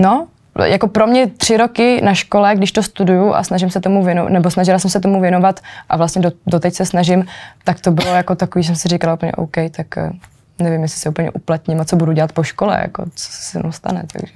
no, 0.00 0.26
jako 0.64 0.88
pro 0.88 1.06
mě 1.06 1.26
tři 1.26 1.56
roky 1.56 2.00
na 2.04 2.14
škole, 2.14 2.56
když 2.56 2.72
to 2.72 2.82
studuju 2.82 3.34
a 3.34 3.44
snažím 3.44 3.70
se 3.70 3.80
tomu 3.80 4.04
věnovat, 4.04 4.30
nebo 4.30 4.50
snažila 4.50 4.78
jsem 4.78 4.90
se 4.90 5.00
tomu 5.00 5.20
věnovat 5.20 5.60
a 5.88 5.96
vlastně 5.96 6.22
do, 6.22 6.32
doteď 6.46 6.74
se 6.74 6.86
snažím, 6.86 7.24
tak 7.64 7.80
to 7.80 7.90
bylo 7.90 8.14
jako 8.14 8.34
takový, 8.34 8.62
že 8.62 8.66
jsem 8.66 8.76
si 8.76 8.88
říkala 8.88 9.14
úplně 9.14 9.32
OK, 9.32 9.56
tak 9.70 9.98
eh, 9.98 10.10
nevím, 10.58 10.82
jestli 10.82 11.00
se 11.00 11.08
úplně 11.08 11.30
uplatním 11.30 11.80
a 11.80 11.84
co 11.84 11.96
budu 11.96 12.12
dělat 12.12 12.32
po 12.32 12.42
škole, 12.42 12.78
jako 12.82 13.04
co 13.14 13.32
se 13.32 13.58
mnou 13.58 13.72
stane, 13.72 14.02
takže 14.12 14.34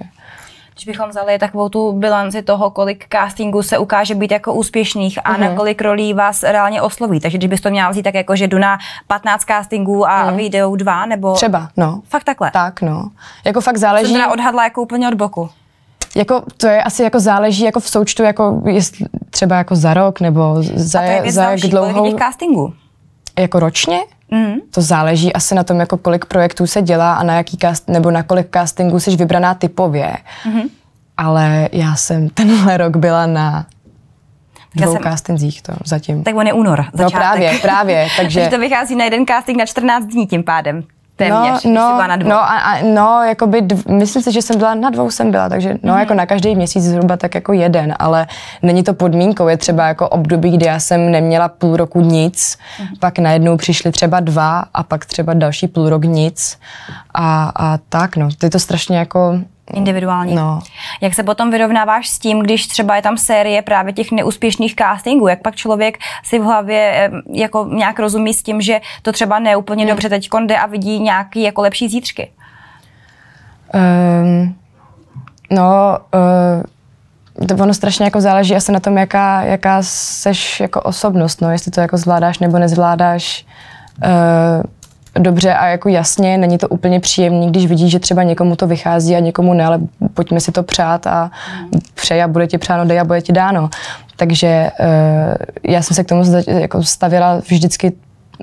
když 0.73 0.85
bychom 0.85 1.09
vzali 1.09 1.39
takovou 1.39 1.69
tu 1.69 1.91
bilanci 1.91 2.41
toho, 2.41 2.69
kolik 2.69 3.05
castingů 3.09 3.63
se 3.63 3.77
ukáže 3.77 4.15
být 4.15 4.31
jako 4.31 4.53
úspěšných 4.53 5.19
a 5.23 5.33
mm-hmm. 5.33 5.39
na 5.39 5.47
mhm. 5.47 5.55
kolik 5.55 5.81
rolí 5.81 6.13
vás 6.13 6.43
reálně 6.43 6.81
osloví. 6.81 7.19
Takže 7.19 7.37
když 7.37 7.49
bys 7.49 7.61
to 7.61 7.69
měla 7.69 7.89
vzít 7.89 8.03
tak 8.03 8.13
jako, 8.13 8.35
že 8.35 8.47
jdu 8.47 8.57
na 8.57 8.77
15 9.07 9.43
castingů 9.45 10.07
a 10.07 10.31
mm. 10.31 10.37
vyjdou 10.37 10.75
dva, 10.75 11.05
nebo... 11.05 11.33
Třeba, 11.33 11.69
no. 11.77 12.01
Fakt 12.09 12.23
takhle? 12.23 12.51
Tak, 12.51 12.81
no. 12.81 13.09
Jako 13.45 13.61
fakt 13.61 13.77
záleží... 13.77 14.05
Jsem 14.05 14.21
teda 14.21 14.31
odhadla 14.31 14.63
jako 14.63 14.81
úplně 14.81 15.07
od 15.07 15.13
boku. 15.13 15.49
Jako, 16.15 16.41
to 16.57 16.67
je 16.67 16.83
asi 16.83 17.03
jako 17.03 17.19
záleží 17.19 17.63
jako 17.63 17.79
v 17.79 17.89
součtu, 17.89 18.23
jako 18.23 18.61
jestli 18.65 19.05
třeba 19.29 19.55
jako 19.55 19.75
za 19.75 19.93
rok 19.93 20.19
nebo 20.19 20.55
za, 20.59 20.99
a 20.99 21.23
to 21.23 21.31
za 21.31 21.43
jak 21.43 21.59
dlouho. 21.59 22.11
těch 22.11 22.19
castingů? 22.19 22.73
Jako 23.39 23.59
ročně? 23.59 23.99
Mm. 24.33 24.55
To 24.71 24.81
záleží 24.81 25.33
asi 25.33 25.55
na 25.55 25.63
tom, 25.63 25.79
jako 25.79 25.97
kolik 25.97 26.25
projektů 26.25 26.67
se 26.67 26.81
dělá 26.81 27.15
a 27.15 27.23
na 27.23 27.35
jaký 27.35 27.57
cast, 27.57 27.89
nebo 27.89 28.11
na 28.11 28.23
kolik 28.23 28.47
castingů 28.53 28.99
jsi 28.99 29.15
vybraná 29.15 29.53
typově. 29.53 30.17
Mm. 30.45 30.61
Ale 31.17 31.69
já 31.71 31.95
jsem 31.95 32.29
tenhle 32.29 32.77
rok 32.77 32.97
byla 32.97 33.25
na 33.25 33.65
dvou 34.75 34.93
jsem... 34.93 35.03
castingzích 35.03 35.61
to 35.61 35.73
zatím. 35.85 36.23
Tak 36.23 36.35
on 36.35 36.47
je 36.47 36.53
únor, 36.53 36.85
začátek. 36.93 37.13
No 37.13 37.19
právě, 37.19 37.59
právě. 37.61 38.07
Takže... 38.17 38.47
to 38.47 38.59
vychází 38.59 38.95
na 38.95 39.03
jeden 39.03 39.25
casting 39.25 39.57
na 39.57 39.65
14 39.65 40.05
dní 40.05 40.27
tím 40.27 40.43
pádem. 40.43 40.83
Téměř, 41.15 41.63
no, 41.63 41.71
no, 41.71 42.07
na 42.07 42.15
dvou. 42.15 42.29
No, 42.29 42.35
a, 42.35 42.59
a, 42.59 42.81
no 42.83 43.23
jakoby, 43.23 43.61
dv, 43.61 43.85
myslím 43.87 44.21
si, 44.21 44.31
že 44.31 44.41
jsem 44.41 44.57
byla 44.57 44.75
na 44.75 44.89
dvou 44.89 45.11
jsem 45.11 45.31
byla, 45.31 45.49
takže 45.49 45.75
no, 45.83 45.93
mm-hmm. 45.93 45.99
jako 45.99 46.13
na 46.13 46.25
každý 46.25 46.55
měsíc 46.55 46.83
zhruba 46.83 47.17
tak 47.17 47.35
jako 47.35 47.53
jeden, 47.53 47.95
ale 47.99 48.27
není 48.61 48.83
to 48.83 48.93
podmínkou, 48.93 49.47
je 49.47 49.57
třeba 49.57 49.87
jako 49.87 50.09
období, 50.09 50.51
kdy 50.51 50.65
já 50.65 50.79
jsem 50.79 51.11
neměla 51.11 51.49
půl 51.49 51.77
roku 51.77 52.01
nic, 52.01 52.57
mm-hmm. 52.57 52.99
pak 52.99 53.19
najednou 53.19 53.57
přišly 53.57 53.91
třeba 53.91 54.19
dva 54.19 54.65
a 54.73 54.83
pak 54.83 55.05
třeba 55.05 55.33
další 55.33 55.67
půl 55.67 55.89
rok 55.89 56.03
nic 56.03 56.59
a, 57.13 57.51
a 57.55 57.77
tak, 57.89 58.17
no, 58.17 58.29
to 58.37 58.45
je 58.45 58.49
to 58.49 58.59
strašně 58.59 58.97
jako 58.97 59.39
individuální. 59.73 60.35
No. 60.35 60.59
Jak 61.01 61.13
se 61.13 61.23
potom 61.23 61.51
vyrovnáváš 61.51 62.09
s 62.09 62.19
tím, 62.19 62.39
když 62.39 62.67
třeba 62.67 62.95
je 62.95 63.01
tam 63.01 63.17
série 63.17 63.61
právě 63.61 63.93
těch 63.93 64.11
neúspěšných 64.11 64.75
castingů? 64.75 65.27
Jak 65.27 65.41
pak 65.41 65.55
člověk 65.55 65.97
si 66.23 66.39
v 66.39 66.43
hlavě 66.43 67.11
jako 67.33 67.67
nějak 67.71 67.99
rozumí 67.99 68.33
s 68.33 68.43
tím, 68.43 68.61
že 68.61 68.81
to 69.01 69.11
třeba 69.11 69.39
neúplně 69.39 69.83
hmm. 69.83 69.89
dobře 69.89 70.09
teď 70.09 70.29
jde 70.45 70.57
a 70.57 70.65
vidí 70.65 70.99
nějaký 70.99 71.41
jako 71.41 71.61
lepší 71.61 71.89
zítřky? 71.89 72.31
Um, 73.73 74.55
no, 75.51 75.97
uh, 77.39 77.47
to 77.47 77.63
ono 77.63 77.73
strašně 77.73 78.05
jako 78.05 78.21
záleží 78.21 78.55
asi 78.55 78.71
na 78.71 78.79
tom, 78.79 78.97
jaká, 78.97 79.41
jaká 79.41 79.77
seš 79.83 80.59
jako 80.59 80.81
osobnost, 80.81 81.41
no, 81.41 81.51
jestli 81.51 81.71
to 81.71 81.81
jako 81.81 81.97
zvládáš 81.97 82.39
nebo 82.39 82.59
nezvládáš. 82.59 83.45
Uh, 84.05 84.63
dobře 85.19 85.53
a 85.53 85.67
jako 85.67 85.89
jasně, 85.89 86.37
není 86.37 86.57
to 86.57 86.67
úplně 86.67 86.99
příjemný, 86.99 87.49
když 87.49 87.65
vidíš, 87.65 87.91
že 87.91 87.99
třeba 87.99 88.23
někomu 88.23 88.55
to 88.55 88.67
vychází 88.67 89.15
a 89.15 89.19
někomu 89.19 89.53
ne, 89.53 89.65
ale 89.65 89.79
pojďme 90.13 90.39
si 90.39 90.51
to 90.51 90.63
přát 90.63 91.07
a 91.07 91.31
přeji 91.93 92.21
a 92.21 92.27
bude 92.27 92.47
ti 92.47 92.57
přáno, 92.57 92.85
dej 92.85 92.99
a 92.99 93.03
bude 93.03 93.21
ti 93.21 93.31
dáno. 93.31 93.69
Takže 94.15 94.71
uh, 94.79 95.71
já 95.73 95.81
jsem 95.81 95.95
se 95.95 96.03
k 96.03 96.07
tomu 96.07 96.23
jako 96.47 96.83
stavila 96.83 97.35
vždycky 97.35 97.93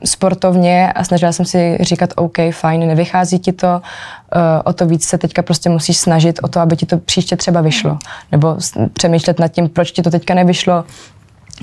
sportovně 0.05 0.93
a 0.93 1.05
snažila 1.05 1.33
jsem 1.33 1.45
si 1.45 1.79
říkat, 1.81 2.11
OK, 2.17 2.37
fajn, 2.51 2.87
nevychází 2.87 3.39
ti 3.39 3.53
to, 3.53 3.67
uh, 3.77 4.41
o 4.65 4.73
to 4.73 4.87
víc 4.87 5.09
se 5.09 5.19
teďka 5.19 5.43
prostě 5.43 5.71
musíš 5.71 5.97
snažit 5.97 6.41
o 6.43 6.49
to, 6.49 6.61
aby 6.61 6.77
ti 6.77 6.87
to 6.87 6.99
příště 6.99 7.37
třeba 7.37 7.61
vyšlo. 7.61 7.99
Nebo 8.33 8.57
přemýšlet 8.93 9.39
nad 9.39 9.49
tím, 9.49 9.69
proč 9.69 9.93
ti 9.93 10.03
to 10.03 10.11
teďka 10.11 10.35
nevyšlo, 10.35 10.85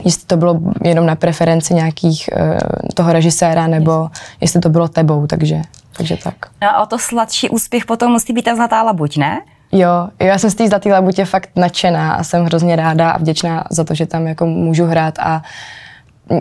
jestli 0.05 0.25
to 0.27 0.37
bylo 0.37 0.59
jenom 0.83 1.05
na 1.05 1.15
preferenci 1.15 1.73
nějakých 1.73 2.29
uh, 2.39 2.57
toho 2.93 3.13
režiséra, 3.13 3.67
nebo 3.67 4.09
jestli 4.41 4.59
to 4.59 4.69
bylo 4.69 4.87
tebou, 4.87 5.27
takže, 5.27 5.61
takže 5.97 6.17
tak. 6.23 6.35
No 6.61 6.69
a 6.69 6.83
o 6.83 6.85
to 6.85 6.99
sladší 6.99 7.49
úspěch 7.49 7.85
potom 7.85 8.11
musí 8.11 8.33
být 8.33 8.43
ta 8.43 8.55
zlatá 8.55 8.83
labuť, 8.83 9.17
ne? 9.17 9.41
Jo, 9.71 10.07
já 10.19 10.37
jsem 10.37 10.49
z 10.49 10.55
té 10.55 10.67
zlaté 10.67 10.89
labutě 10.89 11.25
fakt 11.25 11.49
nadšená 11.55 12.13
a 12.13 12.23
jsem 12.23 12.45
hrozně 12.45 12.75
ráda 12.75 13.11
a 13.11 13.17
vděčná 13.17 13.63
za 13.69 13.83
to, 13.83 13.93
že 13.93 14.05
tam 14.05 14.27
jako 14.27 14.45
můžu 14.45 14.85
hrát 14.85 15.19
a 15.19 15.43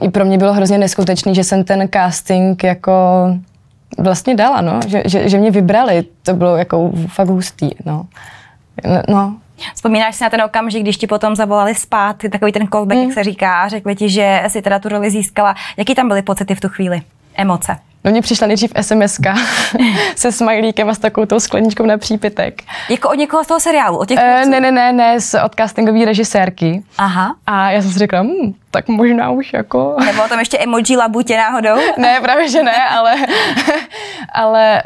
i 0.01 0.09
pro 0.09 0.25
mě 0.25 0.39
bylo 0.39 0.53
hrozně 0.53 0.79
neskutečný, 0.79 1.35
že 1.35 1.45
jsem 1.45 1.65
ten 1.65 1.89
casting 1.93 2.65
jako 2.65 2.93
vlastně 3.99 4.35
dala, 4.35 4.61
no, 4.61 4.81
že, 4.87 5.03
že, 5.07 5.29
že 5.29 5.39
mě 5.39 5.51
vybrali, 5.51 6.05
to 6.23 6.35
bylo 6.35 6.57
jako 6.57 6.93
fakt 7.07 7.29
hustý, 7.29 7.71
no. 7.85 8.07
No, 9.09 9.37
Vzpomínáš 9.75 10.17
si 10.17 10.25
na 10.25 10.31
ten 10.31 10.43
okamžik, 10.43 10.83
když 10.83 10.97
ti 10.97 11.07
potom 11.07 11.37
zavolali 11.37 11.75
spát, 11.75 12.17
takový 12.31 12.53
ten 12.53 12.67
callback, 12.67 12.99
mm. 12.99 13.05
jak 13.05 13.13
se 13.13 13.25
říká, 13.25 13.63
a 13.63 13.69
řekli 13.69 13.97
ti, 13.97 14.09
že 14.09 14.43
si 14.49 14.63
teda 14.63 14.79
tu 14.79 14.89
roli 14.89 15.11
získala. 15.11 15.55
Jaký 15.77 15.95
tam 15.95 16.09
byly 16.09 16.23
pocity 16.23 16.55
v 16.55 16.61
tu 16.61 16.69
chvíli? 16.69 17.03
Emoce? 17.35 17.77
No 18.07 18.13
mně 18.13 18.23
přišla 18.23 18.47
nejdřív 18.47 18.73
sms 18.81 19.21
se 20.17 20.33
smajlíkem 20.33 20.89
a 20.89 20.95
s 20.95 20.99
takovou 20.99 21.27
tou 21.27 21.41
skleničkou 21.41 21.87
na 21.87 21.99
přípitek. 21.99 22.63
Jako 22.89 23.09
od 23.09 23.15
někoho 23.15 23.45
z 23.45 23.47
toho 23.47 23.61
seriálu, 23.61 23.99
od 23.99 24.09
těch 24.09 24.19
E, 24.19 24.47
ne, 24.47 24.61
ne, 24.61 24.71
ne, 24.71 24.93
ne, 24.93 25.21
z 25.21 25.43
od 25.45 25.55
castingové 25.55 26.05
režisérky. 26.05 26.83
Aha. 26.99 27.35
A 27.47 27.71
já 27.71 27.83
jsem 27.83 27.91
si 27.91 27.99
řekla, 27.99 28.23
hm, 28.23 28.55
tak 28.71 28.89
možná 28.89 29.31
už 29.31 29.53
jako... 29.53 29.97
Nebo 30.05 30.23
tam 30.29 30.39
ještě 30.39 30.59
emoji 30.59 30.97
labutě 30.97 31.37
náhodou? 31.37 31.81
ne, 31.99 32.21
právě 32.23 32.49
že 32.49 32.63
ne, 32.63 32.89
ale, 32.89 33.15
ale 34.33 34.83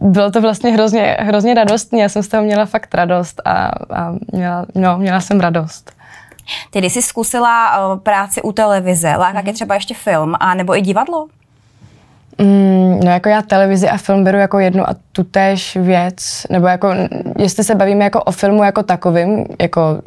uh, 0.00 0.10
bylo 0.12 0.30
to 0.30 0.40
vlastně 0.40 0.70
hrozně, 0.70 1.16
hrozně 1.20 1.54
radostné. 1.54 1.98
Já 1.98 2.08
jsem 2.08 2.22
z 2.22 2.28
toho 2.28 2.42
měla 2.42 2.66
fakt 2.66 2.94
radost 2.94 3.40
a, 3.44 3.52
a 3.94 4.14
měla, 4.32 4.66
no, 4.74 4.98
měla 4.98 5.20
jsem 5.20 5.40
radost. 5.40 5.92
Ty, 6.70 6.78
když 6.78 6.92
jsi 6.92 7.02
zkusila 7.02 7.86
uh, 7.92 8.00
práci 8.00 8.42
u 8.42 8.52
televize, 8.52 9.16
láká 9.16 9.40
mm. 9.40 9.52
třeba 9.52 9.74
ještě 9.74 9.94
film 9.94 10.34
a 10.40 10.54
nebo 10.54 10.76
i 10.76 10.80
divadlo? 10.80 11.26
Mm, 12.40 13.00
no 13.04 13.10
jako 13.10 13.28
já 13.28 13.42
televizi 13.42 13.88
a 13.88 13.96
film 13.96 14.24
beru 14.24 14.38
jako 14.38 14.58
jednu 14.58 14.88
a 14.88 14.94
tutéž 15.12 15.76
věc, 15.76 16.46
nebo 16.50 16.66
jako, 16.66 16.94
jestli 17.38 17.64
se 17.64 17.74
bavíme 17.74 18.04
jako 18.04 18.22
o 18.22 18.32
filmu 18.32 18.64
jako 18.64 18.82
takovým, 18.82 19.44
jako 19.60 19.98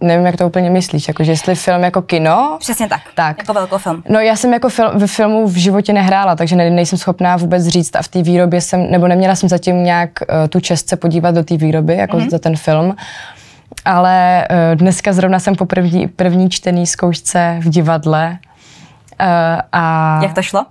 nevím, 0.00 0.26
jak 0.26 0.36
to 0.36 0.46
úplně 0.46 0.70
myslíš, 0.70 1.08
jako, 1.08 1.24
že 1.24 1.32
jestli 1.32 1.54
film 1.54 1.82
jako 1.82 2.02
kino. 2.02 2.56
Přesně 2.60 2.88
tak, 2.88 3.00
tak. 3.14 3.38
jako 3.38 3.52
velkofilm. 3.52 4.02
No 4.08 4.20
já 4.20 4.36
jsem 4.36 4.52
jako 4.52 4.68
fil, 4.68 4.98
ve 4.98 5.06
filmu 5.06 5.48
v 5.48 5.56
životě 5.56 5.92
nehrála, 5.92 6.36
takže 6.36 6.56
ne, 6.56 6.70
nejsem 6.70 6.98
schopná 6.98 7.36
vůbec 7.36 7.66
říct 7.66 7.96
a 7.96 8.02
v 8.02 8.08
té 8.08 8.22
výrobě 8.22 8.60
jsem, 8.60 8.90
nebo 8.90 9.08
neměla 9.08 9.34
jsem 9.34 9.48
zatím 9.48 9.84
nějak 9.84 10.10
uh, 10.20 10.48
tu 10.48 10.60
čest 10.60 10.88
se 10.88 10.96
podívat 10.96 11.34
do 11.34 11.44
té 11.44 11.56
výroby, 11.56 11.96
jako 11.96 12.16
mm-hmm. 12.16 12.30
za 12.30 12.38
ten 12.38 12.56
film. 12.56 12.96
Ale 13.84 14.48
uh, 14.50 14.78
dneska 14.78 15.12
zrovna 15.12 15.38
jsem 15.38 15.54
po 15.54 15.66
první, 15.66 16.08
první 16.08 16.50
čtený 16.50 16.86
zkoušce 16.86 17.56
v 17.60 17.68
divadle. 17.68 18.38
Uh, 19.20 19.26
a 19.72 20.20
Jak 20.22 20.34
to 20.34 20.42
šlo? 20.42 20.66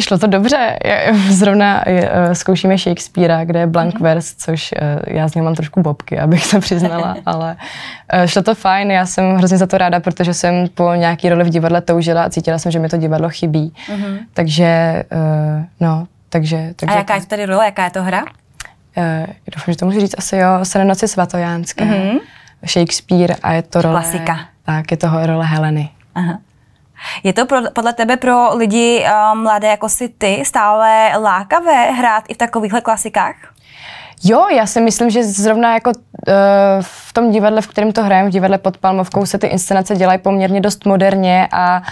Šlo 0.00 0.18
to 0.18 0.26
dobře. 0.26 0.78
Zrovna 1.28 1.82
eh, 1.86 2.34
zkoušíme 2.34 2.78
Shakespearea, 2.78 3.44
kde 3.44 3.60
je 3.60 3.66
blank 3.66 3.94
mm-hmm. 3.94 4.02
verse, 4.02 4.34
což 4.38 4.70
eh, 4.76 4.98
já 5.06 5.28
z 5.28 5.34
něho 5.34 5.44
mám 5.44 5.54
trošku 5.54 5.82
bobky, 5.82 6.18
abych 6.18 6.44
se 6.44 6.60
přiznala, 6.60 7.16
ale 7.26 7.56
eh, 8.12 8.28
šlo 8.28 8.42
to 8.42 8.54
fajn. 8.54 8.90
Já 8.90 9.06
jsem 9.06 9.36
hrozně 9.36 9.58
za 9.58 9.66
to 9.66 9.78
ráda, 9.78 10.00
protože 10.00 10.34
jsem 10.34 10.68
po 10.74 10.94
nějaký 10.94 11.28
roli 11.28 11.44
v 11.44 11.48
divadle 11.48 11.80
toužila 11.80 12.22
a 12.22 12.30
cítila 12.30 12.58
jsem, 12.58 12.72
že 12.72 12.78
mi 12.78 12.88
to 12.88 12.96
divadlo 12.96 13.28
chybí. 13.28 13.74
Mm-hmm. 13.88 14.18
Takže, 14.34 15.02
no, 15.80 16.06
takže, 16.28 16.72
takže... 16.76 16.94
A 16.94 16.98
jaká 16.98 17.14
je 17.14 17.20
to 17.20 17.26
tady 17.26 17.46
role, 17.46 17.64
jaká 17.64 17.84
je 17.84 17.90
to 17.90 18.02
hra? 18.02 18.24
Doufám, 19.56 19.72
že 19.72 19.76
to 19.76 19.86
můžu 19.86 20.00
říct 20.00 20.14
asi 20.18 20.36
jo, 20.36 20.48
se 20.62 20.84
noci 20.84 21.08
svatojánské. 21.08 21.84
Mm-hmm. 21.84 22.18
Shakespeare 22.66 23.36
a 23.42 23.52
je 23.52 23.62
to 23.62 23.82
role... 23.82 24.00
Klasika. 24.00 24.38
Tak, 24.64 24.90
je 24.90 24.96
to 24.96 25.26
role 25.26 25.46
Heleny. 25.46 25.90
Aha. 26.14 26.38
Je 27.24 27.32
to 27.32 27.46
pro, 27.46 27.58
podle 27.72 27.92
tebe 27.92 28.16
pro 28.16 28.56
lidi 28.56 29.04
uh, 29.04 29.38
mladé 29.38 29.68
jako 29.68 29.88
si 29.88 30.08
ty 30.08 30.42
stále 30.46 31.12
lákavé 31.18 31.90
hrát 31.90 32.24
i 32.28 32.34
v 32.34 32.36
takovýchhle 32.36 32.80
klasikách? 32.80 33.34
Jo, 34.24 34.46
já 34.48 34.66
si 34.66 34.80
myslím, 34.80 35.10
že 35.10 35.24
zrovna 35.24 35.74
jako 35.74 35.90
uh, 35.90 36.34
v 36.80 37.12
tom 37.12 37.30
divadle, 37.30 37.60
v 37.60 37.66
kterém 37.66 37.92
to 37.92 38.02
hrajeme, 38.02 38.28
v 38.28 38.32
divadle 38.32 38.58
pod 38.58 38.78
Palmovkou, 38.78 39.26
se 39.26 39.38
ty 39.38 39.46
inscenace 39.46 39.96
dělají 39.96 40.18
poměrně 40.18 40.60
dost 40.60 40.86
moderně 40.86 41.48
a 41.52 41.82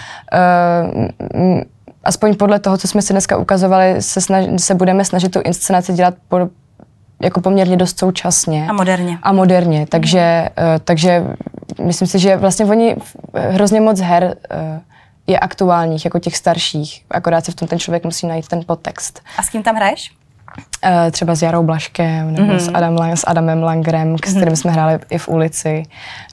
uh, 1.35 1.61
aspoň 2.03 2.35
podle 2.35 2.59
toho, 2.59 2.77
co 2.77 2.87
jsme 2.87 3.01
si 3.01 3.13
dneska 3.13 3.37
ukazovali, 3.37 4.01
se, 4.01 4.21
snaž, 4.21 4.45
se 4.57 4.75
budeme 4.75 5.05
snažit 5.05 5.29
tu 5.29 5.41
inscenaci 5.45 5.93
dělat 5.93 6.13
po, 6.27 6.49
jako 7.21 7.41
poměrně 7.41 7.77
dost 7.77 7.99
současně. 7.99 8.67
A 8.69 8.73
moderně. 8.73 9.19
A 9.23 9.31
moderně, 9.31 9.85
takže, 9.89 10.49
uh, 10.57 10.63
takže 10.83 11.23
myslím 11.83 12.07
si, 12.07 12.19
že 12.19 12.37
vlastně 12.37 12.65
oni 12.65 12.95
hrozně 13.33 13.81
moc 13.81 13.99
her 13.99 14.23
uh, 14.23 14.79
je 15.27 15.39
aktuálních, 15.39 16.05
jako 16.05 16.19
těch 16.19 16.37
starších. 16.37 17.03
Akorát 17.11 17.45
se 17.45 17.51
v 17.51 17.55
tom 17.55 17.67
ten 17.67 17.79
člověk 17.79 18.03
musí 18.03 18.27
najít 18.27 18.47
ten 18.47 18.61
podtext. 18.65 19.21
A 19.37 19.43
s 19.43 19.49
kým 19.49 19.63
tam 19.63 19.75
hraješ? 19.75 20.11
Uh, 20.85 21.11
třeba 21.11 21.35
s 21.35 21.41
Jarou 21.41 21.63
Blaškem 21.63 22.33
nebo 22.33 22.53
mm-hmm. 22.53 22.57
s, 22.57 22.71
Adam, 22.73 22.97
s 23.15 23.27
Adamem 23.27 23.63
Langrem, 23.63 24.17
s 24.17 24.19
kterým 24.21 24.39
mm-hmm. 24.47 24.55
jsme 24.55 24.71
hráli 24.71 24.99
i 25.09 25.17
v 25.17 25.27
ulici. 25.27 25.83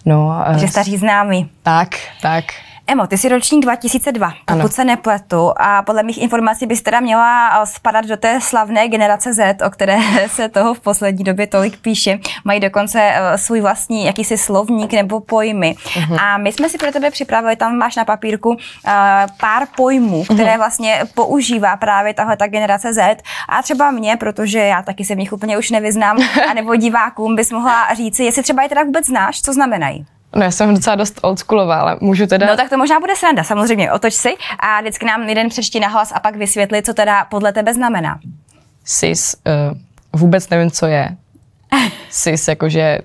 No, 0.05 0.45
uh, 0.51 0.57
že 0.57 0.69
staří 0.69 0.97
známí. 0.97 1.51
Tak, 1.63 1.89
tak. 2.23 2.45
Emo, 2.87 3.07
ty 3.07 3.19
jsi 3.19 3.29
ročník 3.29 3.63
2002, 3.63 4.33
pokud 4.47 4.61
ano. 4.61 4.69
se 4.69 4.85
nepletu 4.85 5.53
a 5.57 5.83
podle 5.83 6.03
mých 6.03 6.23
informací 6.23 6.67
bys 6.67 6.83
teda 6.83 7.01
měla 7.01 7.63
eh, 7.63 7.67
spadat 7.67 8.05
do 8.05 8.17
té 8.17 8.41
slavné 8.41 8.89
generace 8.89 9.35
Z, 9.35 9.63
o 9.67 9.71
které 9.71 9.99
se 10.27 10.49
toho 10.49 10.75
v 10.75 10.81
poslední 10.81 11.25
době 11.25 11.47
tolik 11.47 11.79
píše. 11.79 12.19
Mají 12.45 12.61
dokonce 12.61 13.01
eh, 13.03 13.39
svůj 13.39 13.61
vlastní 13.61 14.05
jakýsi 14.05 14.39
slovník 14.39 14.93
nebo 14.93 15.21
pojmy. 15.21 15.75
Uh-huh. 15.75 16.21
A 16.21 16.39
my 16.39 16.53
jsme 16.53 16.69
si 16.69 16.79
pro 16.79 16.93
tebe 16.93 17.11
připravili, 17.11 17.57
tam 17.57 17.77
máš 17.77 17.97
na 17.97 18.05
papírku 18.05 18.49
uh, 18.49 18.57
pár 19.41 19.67
pojmů, 19.77 20.25
které 20.25 20.53
uh-huh. 20.53 20.59
vlastně 20.59 21.03
používá 21.15 21.77
právě 21.77 22.15
tahle 22.15 22.37
ta 22.37 22.47
generace 22.47 22.95
Z 22.95 23.23
a 23.49 23.63
třeba 23.63 23.91
mě, 23.91 24.17
protože 24.17 24.59
já 24.59 24.83
taky 24.83 25.05
se 25.05 25.15
v 25.15 25.19
nich 25.19 25.33
úplně 25.33 25.59
už 25.59 25.71
nevyznám, 25.71 26.17
a 26.51 26.55
nebo 26.55 26.77
divákům 26.77 27.37
bys 27.37 27.51
mohla 27.53 27.95
říci, 27.95 28.25
jestli 28.25 28.43
třeba 28.43 28.63
je 28.63 28.69
teda 28.69 28.83
vůbec 28.83 29.07
znáš, 29.07 29.43
co 29.43 29.53
znamenají. 29.53 30.07
No 30.35 30.43
já 30.43 30.51
jsem 30.51 30.75
docela 30.75 30.97
dost 30.97 31.21
oldschoolová, 31.23 31.81
ale 31.81 31.97
můžu 32.01 32.27
teda... 32.27 32.47
No 32.47 32.57
tak 32.57 32.69
to 32.69 32.79
možná 32.79 33.01
bude 33.01 33.17
sranda, 33.17 33.45
samozřejmě, 33.45 33.93
otoč 33.93 34.15
si 34.15 34.35
a 34.59 34.81
vždycky 34.81 35.07
nám 35.07 35.29
jeden 35.29 35.49
přečti 35.49 35.81
na 35.81 35.89
hlas 35.89 36.13
a 36.15 36.21
pak 36.21 36.37
vysvětli, 36.37 36.83
co 36.83 36.95
teda 36.95 37.25
podle 37.25 37.53
tebe 37.53 37.75
znamená. 37.75 38.19
Sis, 38.85 39.37
uh, 39.47 39.79
vůbec 40.21 40.49
nevím, 40.49 40.71
co 40.71 40.87
je. 40.87 41.17
Sis, 42.11 42.49
jakože 42.49 42.99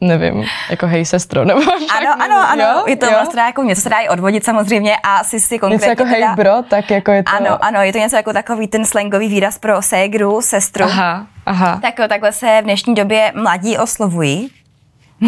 nevím, 0.00 0.44
jako 0.70 0.86
hej 0.86 1.04
sestro, 1.04 1.44
nebo 1.44 1.60
Ano, 1.98 2.22
ano, 2.22 2.48
ano, 2.48 2.64
jo? 2.64 2.84
je 2.86 2.96
to 2.96 3.06
jo? 3.06 3.12
vlastně 3.12 3.40
jako 3.40 3.62
něco 3.62 3.80
se 3.80 3.88
dá 3.88 3.98
i 3.98 4.08
odvodit 4.08 4.44
samozřejmě 4.44 4.96
a 5.02 5.24
si 5.24 5.40
si 5.40 5.58
konkrétně 5.58 5.88
Něco 5.88 6.02
jako 6.02 6.04
hej 6.04 6.20
teda, 6.20 6.34
bro, 6.34 6.62
tak 6.70 6.90
jako 6.90 7.10
je 7.10 7.22
to... 7.22 7.32
Ano, 7.34 7.64
ano, 7.64 7.82
je 7.82 7.92
to 7.92 7.98
něco 7.98 8.16
jako 8.16 8.32
takový 8.32 8.68
ten 8.68 8.84
slangový 8.84 9.28
výraz 9.28 9.58
pro 9.58 9.82
ségru, 9.82 10.40
sestru. 10.40 10.84
Aha, 10.84 11.26
aha. 11.46 11.78
Tak 11.82 11.98
jo, 11.98 12.08
takhle 12.08 12.32
se 12.32 12.58
v 12.60 12.64
dnešní 12.64 12.94
době 12.94 13.32
mladí 13.34 13.78
oslovují. 13.78 14.50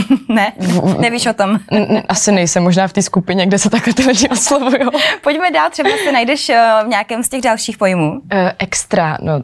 ne, 0.28 0.52
nevíš 0.98 1.26
o 1.26 1.32
tom. 1.32 1.58
Asi 2.08 2.32
nejsem 2.32 2.62
možná 2.62 2.88
v 2.88 2.92
té 2.92 3.02
skupině, 3.02 3.46
kde 3.46 3.58
se 3.58 3.70
takhle 3.70 3.94
ty 3.94 4.02
lidi 4.02 4.28
oslovují. 4.28 4.82
Pojďme 5.22 5.50
dál, 5.50 5.70
třeba 5.70 5.90
se 6.04 6.12
najdeš 6.12 6.48
eh, 6.48 6.80
v 6.84 6.88
nějakém 6.88 7.22
z 7.22 7.28
těch 7.28 7.40
dalších 7.40 7.78
pojmů. 7.78 8.10
Uh, 8.10 8.20
extra, 8.58 9.18
no 9.20 9.42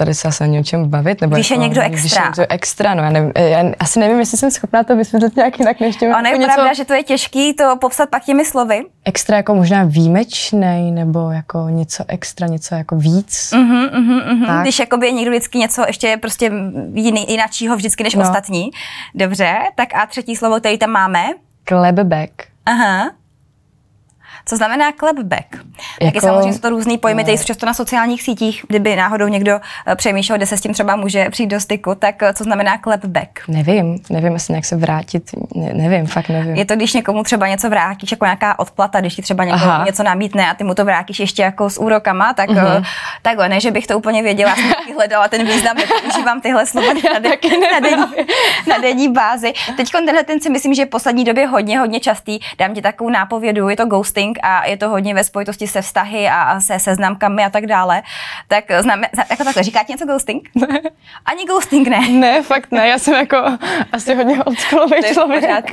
tady 0.00 0.14
se 0.14 0.28
asi 0.28 0.44
ani 0.44 0.60
o 0.60 0.62
čem 0.62 0.88
bavit. 0.88 1.20
Nebo 1.20 1.34
když 1.36 1.50
jako, 1.50 1.62
je 1.62 1.68
někdo 1.68 1.80
extra. 1.82 1.98
Když 2.00 2.16
je 2.16 2.22
někdo 2.22 2.54
extra, 2.54 2.94
no 2.94 3.02
já, 3.02 3.10
nevím, 3.10 3.32
já 3.36 3.64
asi 3.78 4.00
nevím, 4.00 4.18
jestli 4.18 4.38
jsem 4.38 4.50
schopná 4.50 4.84
to 4.84 4.96
vysvětlit 4.96 5.36
nějak 5.36 5.58
jinak 5.58 5.80
než 5.80 5.96
těmi. 5.96 6.14
Ono 6.14 6.28
je 6.28 6.40
jako 6.40 6.54
pravda, 6.54 6.72
že 6.72 6.84
to 6.84 6.94
je 6.94 7.02
těžký 7.02 7.54
to 7.54 7.76
popsat 7.80 8.10
pak 8.10 8.24
těmi 8.24 8.44
slovy. 8.44 8.84
Extra 9.04 9.36
jako 9.36 9.54
možná 9.54 9.84
výjimečný, 9.84 10.92
nebo 10.92 11.30
jako 11.30 11.68
něco 11.68 12.04
extra, 12.08 12.46
něco 12.46 12.74
jako 12.74 12.96
víc. 12.96 13.50
Uh-huh, 13.52 13.90
uh-huh, 13.90 14.28
uh-huh. 14.28 14.62
Když 14.62 14.78
jakoby 14.78 15.06
je 15.06 15.12
někdo 15.12 15.30
vždycky 15.30 15.58
něco 15.58 15.84
ještě 15.86 16.16
prostě 16.16 16.52
jiný, 16.94 17.30
jináčího 17.30 17.76
vždycky 17.76 18.04
než 18.04 18.14
no. 18.14 18.22
ostatní. 18.22 18.70
Dobře, 19.14 19.54
tak 19.74 19.94
a 19.94 20.06
třetí 20.06 20.36
slovo, 20.36 20.60
který 20.60 20.78
tam 20.78 20.90
máme? 20.90 21.24
Klebback. 21.64 22.30
Aha. 22.66 23.10
Co 24.50 24.56
znamená 24.56 24.92
clapback? 24.92 25.46
Jako... 25.54 26.04
Taky 26.04 26.20
samozřejmě 26.20 26.52
jsou 26.52 26.58
to 26.58 26.70
různý 26.70 26.98
pojmy, 26.98 27.22
které 27.22 27.38
jsou 27.38 27.44
často 27.44 27.66
na 27.66 27.74
sociálních 27.74 28.22
sítích. 28.22 28.64
Kdyby 28.68 28.96
náhodou 28.96 29.28
někdo 29.28 29.60
eh, 29.86 29.96
přemýšlel, 29.96 30.38
kde 30.38 30.46
se 30.46 30.56
s 30.56 30.60
tím 30.60 30.72
třeba 30.72 30.96
může 30.96 31.30
přijít 31.30 31.46
do 31.46 31.60
styku, 31.60 31.94
tak 31.94 32.22
eh, 32.22 32.34
co 32.34 32.44
znamená 32.44 32.78
clapback? 32.78 33.28
Nevím, 33.48 33.98
nevím 34.10 34.34
asi 34.34 34.52
jak 34.52 34.64
se 34.64 34.76
vrátit, 34.76 35.30
ne, 35.54 35.74
nevím, 35.74 36.06
fakt 36.06 36.28
nevím. 36.28 36.54
Je 36.54 36.64
to, 36.64 36.76
když 36.76 36.92
někomu 36.92 37.22
třeba 37.22 37.48
něco 37.48 37.70
vrátíš, 37.70 38.10
jako 38.10 38.24
nějaká 38.24 38.58
odplata, 38.58 39.00
když 39.00 39.14
ti 39.14 39.22
třeba 39.22 39.44
někdo 39.44 39.64
Aha. 39.64 39.84
něco 39.84 40.02
nabídne 40.02 40.50
a 40.50 40.54
ty 40.54 40.64
mu 40.64 40.74
to 40.74 40.84
vrátíš 40.84 41.20
ještě 41.20 41.42
jako 41.42 41.70
s 41.70 41.80
úrokama, 41.80 42.34
tak 42.34 42.50
uh-huh. 42.50 42.84
takhle, 43.22 43.48
ne, 43.48 43.60
že 43.60 43.70
bych 43.70 43.86
to 43.86 43.98
úplně 43.98 44.22
věděla, 44.22 44.54
jsem 44.54 44.68
taky 44.68 44.92
hledala 44.92 45.28
ten 45.28 45.46
význam, 45.46 45.76
používám 46.02 46.40
tyhle 46.40 46.66
slova 46.66 46.92
na, 47.12 47.18
de- 47.18 47.28
na, 47.72 47.80
denní, 47.80 48.04
na 48.68 48.78
denní 48.78 49.08
bázi. 49.12 49.52
Teď 49.76 49.90
tenhle 49.90 50.24
ten 50.24 50.40
si 50.40 50.50
myslím, 50.50 50.74
že 50.74 50.86
v 50.86 50.88
poslední 50.88 51.24
době 51.24 51.46
hodně, 51.46 51.78
hodně 51.78 52.00
častý. 52.00 52.38
Dám 52.58 52.74
ti 52.74 52.82
takovou 52.82 53.10
nápovědu, 53.10 53.68
je 53.68 53.76
to 53.76 53.86
ghosting 53.86 54.38
a 54.42 54.66
je 54.66 54.76
to 54.76 54.88
hodně 54.88 55.14
ve 55.14 55.24
spojitosti 55.24 55.68
se 55.68 55.82
vztahy 55.82 56.28
a 56.28 56.60
se 56.60 56.78
seznamkami 56.78 57.44
a 57.44 57.50
tak 57.50 57.66
dále. 57.66 58.02
Tak 58.48 58.64
známe, 58.80 59.08
jako 59.30 59.44
takhle, 59.44 59.62
říká 59.62 59.82
ti 59.84 59.92
něco 59.92 60.06
ghosting? 60.06 60.48
Ne. 60.60 60.80
Ani 61.26 61.44
ghosting 61.44 61.88
ne. 61.88 62.08
Ne, 62.08 62.42
fakt 62.42 62.72
ne, 62.72 62.88
já 62.88 62.98
jsem 62.98 63.14
jako 63.14 63.36
asi 63.92 64.14
hodně 64.14 64.44
oldschoolový 64.44 65.02
člověk. 65.12 65.72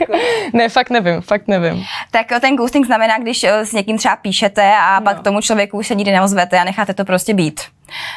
Ne, 0.53 0.69
fakt 0.69 0.89
nevím, 0.89 1.21
fakt 1.21 1.47
nevím. 1.47 1.86
Tak 2.12 2.27
ten 2.41 2.56
ghosting 2.56 2.86
znamená, 2.86 3.19
když 3.19 3.43
eh, 3.43 3.65
s 3.65 3.73
někým 3.73 3.97
třeba 3.97 4.15
píšete 4.15 4.73
a 4.80 4.99
no. 4.99 5.03
pak 5.03 5.19
tomu 5.19 5.41
člověku 5.41 5.77
už 5.77 5.88
se 5.88 5.95
nikdy 5.95 6.12
neozvete 6.12 6.60
a 6.60 6.63
necháte 6.63 6.93
to 6.93 7.06
prostě 7.06 7.34
být. 7.34 7.62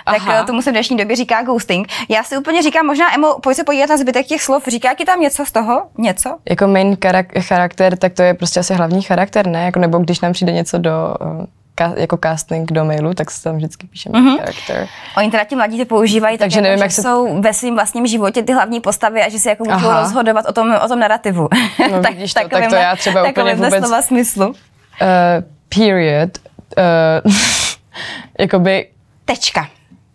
Tak 0.05 0.17
Aha. 0.17 0.41
Eh, 0.41 0.45
tomu 0.45 0.63
se 0.63 0.71
v 0.71 0.73
dnešní 0.73 0.97
době 0.97 1.17
říká 1.17 1.43
ghosting. 1.43 1.89
Já 2.09 2.23
si 2.23 2.37
úplně 2.37 2.63
říkám, 2.63 2.87
možná 2.87 3.15
Emo, 3.15 3.39
pojď 3.43 3.57
se 3.57 3.65
podívat 3.65 3.91
na 3.91 3.97
zbytek 3.97 4.27
těch 4.27 4.43
slov. 4.43 4.63
Říká 4.67 4.95
ti 4.95 5.05
tam 5.05 5.21
něco 5.21 5.47
z 5.47 5.53
toho? 5.53 5.83
Něco? 5.99 6.39
Jako 6.51 6.67
main 6.67 6.97
charakter, 7.41 7.97
tak 7.99 8.13
to 8.13 8.23
je 8.23 8.35
prostě 8.35 8.61
asi 8.61 8.75
hlavní 8.75 9.03
charakter, 9.03 9.47
ne? 9.47 9.65
Jako, 9.65 9.79
nebo 9.79 9.99
když 9.99 10.21
nám 10.21 10.33
přijde 10.33 10.53
něco 10.53 10.79
do 10.79 11.15
uh, 11.21 11.45
jako 11.97 12.19
casting 12.23 12.73
do 12.73 12.85
mailu, 12.85 13.15
tak 13.15 13.31
se 13.31 13.43
tam 13.43 13.57
vždycky 13.57 13.87
píšeme 13.87 14.19
mm-hmm. 14.19 14.39
charakter. 14.39 14.89
Oni 15.17 15.31
teda 15.31 15.45
ti 15.45 15.57
mladí 15.57 15.79
to 15.79 15.85
používají, 15.85 16.39
takže 16.39 16.57
tak, 16.57 16.63
nevím, 16.63 16.79
jako, 16.79 16.85
jak 16.85 16.93
se... 16.93 17.03
jsou 17.03 17.41
ve 17.41 17.55
svým 17.55 17.75
vlastním 17.75 18.07
životě 18.07 18.43
ty 18.43 18.53
hlavní 18.53 18.81
postavy 18.81 19.23
a 19.23 19.29
že 19.29 19.39
si 19.39 19.49
jako 19.49 19.65
můžou 19.65 19.91
rozhodovat 19.91 20.47
o 20.49 20.53
tom, 20.53 20.75
o 20.85 20.89
tom 20.89 20.99
narrativu. 20.99 21.49
No, 21.91 22.03
tak, 22.03 22.15
vidíš 22.15 22.35
to, 22.35 22.49
tak 22.49 22.69
to 22.69 22.75
já 22.75 22.97
třeba 22.97 23.29
úplně 23.29 23.55
vůbec... 23.55 23.75
slova 23.79 24.03
smyslu. 24.03 24.47
Uh, 24.47 24.55
period. 25.69 26.31
Uh, 26.79 27.33
jakoby 28.39 28.87
tečka. 29.31 29.69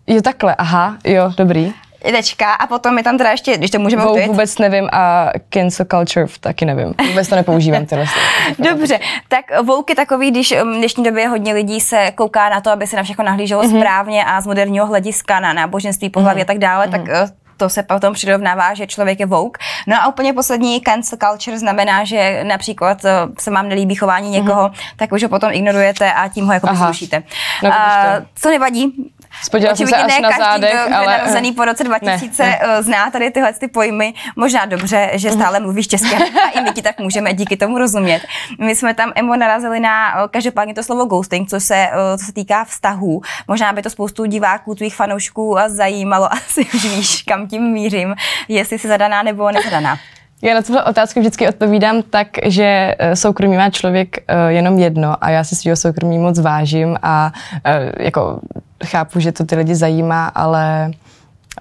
Jo, 0.08 0.22
takhle, 0.22 0.56
aha, 0.56 0.98
jo, 1.04 1.32
dobrý. 1.38 1.74
Tečka 2.12 2.54
a 2.54 2.68
potom 2.68 2.98
je 2.98 3.04
tam 3.04 3.18
teda 3.18 3.32
ještě, 3.32 3.58
když 3.58 3.72
to 3.72 3.80
můžeme 3.80 4.06
udělat. 4.06 4.28
vůbec 4.28 4.58
nevím 4.58 4.90
a 4.92 5.32
cancel 5.50 5.86
culture 5.86 6.28
taky 6.40 6.66
nevím. 6.66 6.94
Vůbec 7.08 7.28
to 7.28 7.36
nepoužívám 7.36 7.86
tyhle. 7.86 8.06
Dobře, 8.60 9.00
tak 9.28 9.46
je 9.90 9.96
takový, 9.96 10.32
když 10.32 10.52
um, 10.52 10.74
v 10.74 10.78
dnešní 10.78 11.04
době 11.04 11.28
hodně 11.28 11.54
lidí 11.54 11.80
se 11.82 12.12
kouká 12.16 12.50
na 12.50 12.62
to, 12.62 12.72
aby 12.72 12.88
se 12.88 12.96
na 12.96 13.04
všechno 13.04 13.26
nahlíželo 13.26 13.64
mm-hmm. 13.64 13.80
správně 13.80 14.26
a 14.26 14.42
z 14.42 14.48
moderního 14.48 14.86
hlediska 14.86 15.40
na 15.40 15.54
náboženství, 15.54 16.10
pohlaví 16.10 16.40
mm-hmm. 16.40 16.44
a 16.44 16.46
tak 16.46 16.58
dále, 16.58 16.88
mm-hmm. 16.88 16.92
tak 16.92 17.02
uh, 17.02 17.45
to 17.58 17.70
se 17.70 17.84
potom 17.84 18.14
přirovnává, 18.14 18.74
že 18.74 18.88
člověk 18.88 19.20
je 19.20 19.26
vouk. 19.26 19.58
No 19.88 20.02
a 20.02 20.08
úplně 20.08 20.34
poslední 20.34 20.82
cancel 20.82 21.18
culture 21.18 21.60
znamená, 21.60 22.04
že 22.04 22.44
například 22.44 23.04
uh, 23.04 23.10
se 23.40 23.52
vám 23.52 23.70
nelíbí 23.70 23.96
chování 23.96 24.30
někoho, 24.30 24.68
mm-hmm. 24.68 24.94
tak 24.96 25.12
už 25.12 25.24
ho 25.24 25.30
potom 25.30 25.50
ignorujete 25.54 26.14
a 26.14 26.28
tím 26.28 26.46
ho 26.46 26.54
jako 26.54 26.68
poslušíte. 26.68 27.24
No, 27.64 27.74
a, 27.74 28.04
vidíš 28.04 28.20
to. 28.20 28.42
co 28.42 28.50
nevadí, 28.50 29.12
Spodívala 29.44 29.76
jsem 29.76 29.88
se 29.88 29.96
až 29.96 30.12
ne 30.12 30.20
na 30.20 30.30
každý, 30.30 30.44
zádech, 30.44 30.74
kdo, 30.74 30.88
kdo 30.88 30.96
ale... 30.96 31.18
narozený 31.18 31.52
po 31.52 31.66
roce 31.66 31.84
2000, 31.84 32.44
ne, 32.44 32.60
ne, 32.68 32.84
zná 32.84 33.12
tady 33.12 33.32
tyhle 33.32 33.54
ty 33.54 33.68
pojmy. 33.68 34.14
Možná 34.36 34.66
dobře, 34.66 35.12
že 35.14 35.32
stále 35.32 35.60
mluvíš 35.60 35.88
česky 35.88 36.16
a 36.16 36.50
i 36.50 36.62
my 36.62 36.72
ti 36.72 36.82
tak 36.82 37.00
můžeme 37.00 37.34
díky 37.34 37.58
tomu 37.58 37.78
rozumět. 37.78 38.22
My 38.60 38.76
jsme 38.76 38.94
tam 38.94 39.12
emo 39.16 39.36
narazili 39.36 39.80
na 39.80 40.24
eh, 40.24 40.28
každopádně 40.28 40.74
to 40.74 40.84
slovo 40.84 41.06
ghosting, 41.06 41.50
co 41.50 41.60
se, 41.60 41.76
eh, 41.76 42.18
co 42.18 42.26
se 42.26 42.34
týká 42.34 42.66
vztahů. 42.66 43.22
Možná 43.48 43.74
by 43.74 43.82
to 43.82 43.90
spoustu 43.90 44.26
diváků, 44.26 44.76
tvých 44.76 44.96
fanoušků 44.96 45.60
a 45.60 45.70
zajímalo, 45.70 46.34
asi 46.34 46.66
už 46.66 46.84
víš, 46.84 47.24
kam 47.24 47.45
tím 47.46 47.64
mířím, 47.64 48.16
jestli 48.48 48.80
jsi 48.80 48.88
zadaná 48.88 49.24
nebo 49.24 49.52
nezadaná. 49.52 49.98
Já 50.42 50.54
na 50.54 50.62
tuhle 50.62 50.84
otázku 50.84 51.20
vždycky 51.20 51.48
odpovídám 51.48 52.02
tak, 52.02 52.28
že 52.46 52.96
eh, 53.00 53.16
soukromí 53.16 53.58
má 53.58 53.70
člověk 53.70 54.18
eh, 54.28 54.52
jenom 54.52 54.80
jedno 54.80 55.24
a 55.24 55.30
já 55.30 55.44
si 55.44 55.56
svého 55.56 55.76
soukromí 55.76 56.18
moc 56.18 56.40
vážím 56.40 56.98
a 57.02 57.34
eh, 57.64 58.04
jako 58.04 58.40
chápu, 58.86 59.20
že 59.20 59.32
to 59.32 59.46
ty 59.46 59.56
lidi 59.56 59.76
zajímá, 59.76 60.28
ale 60.28 60.92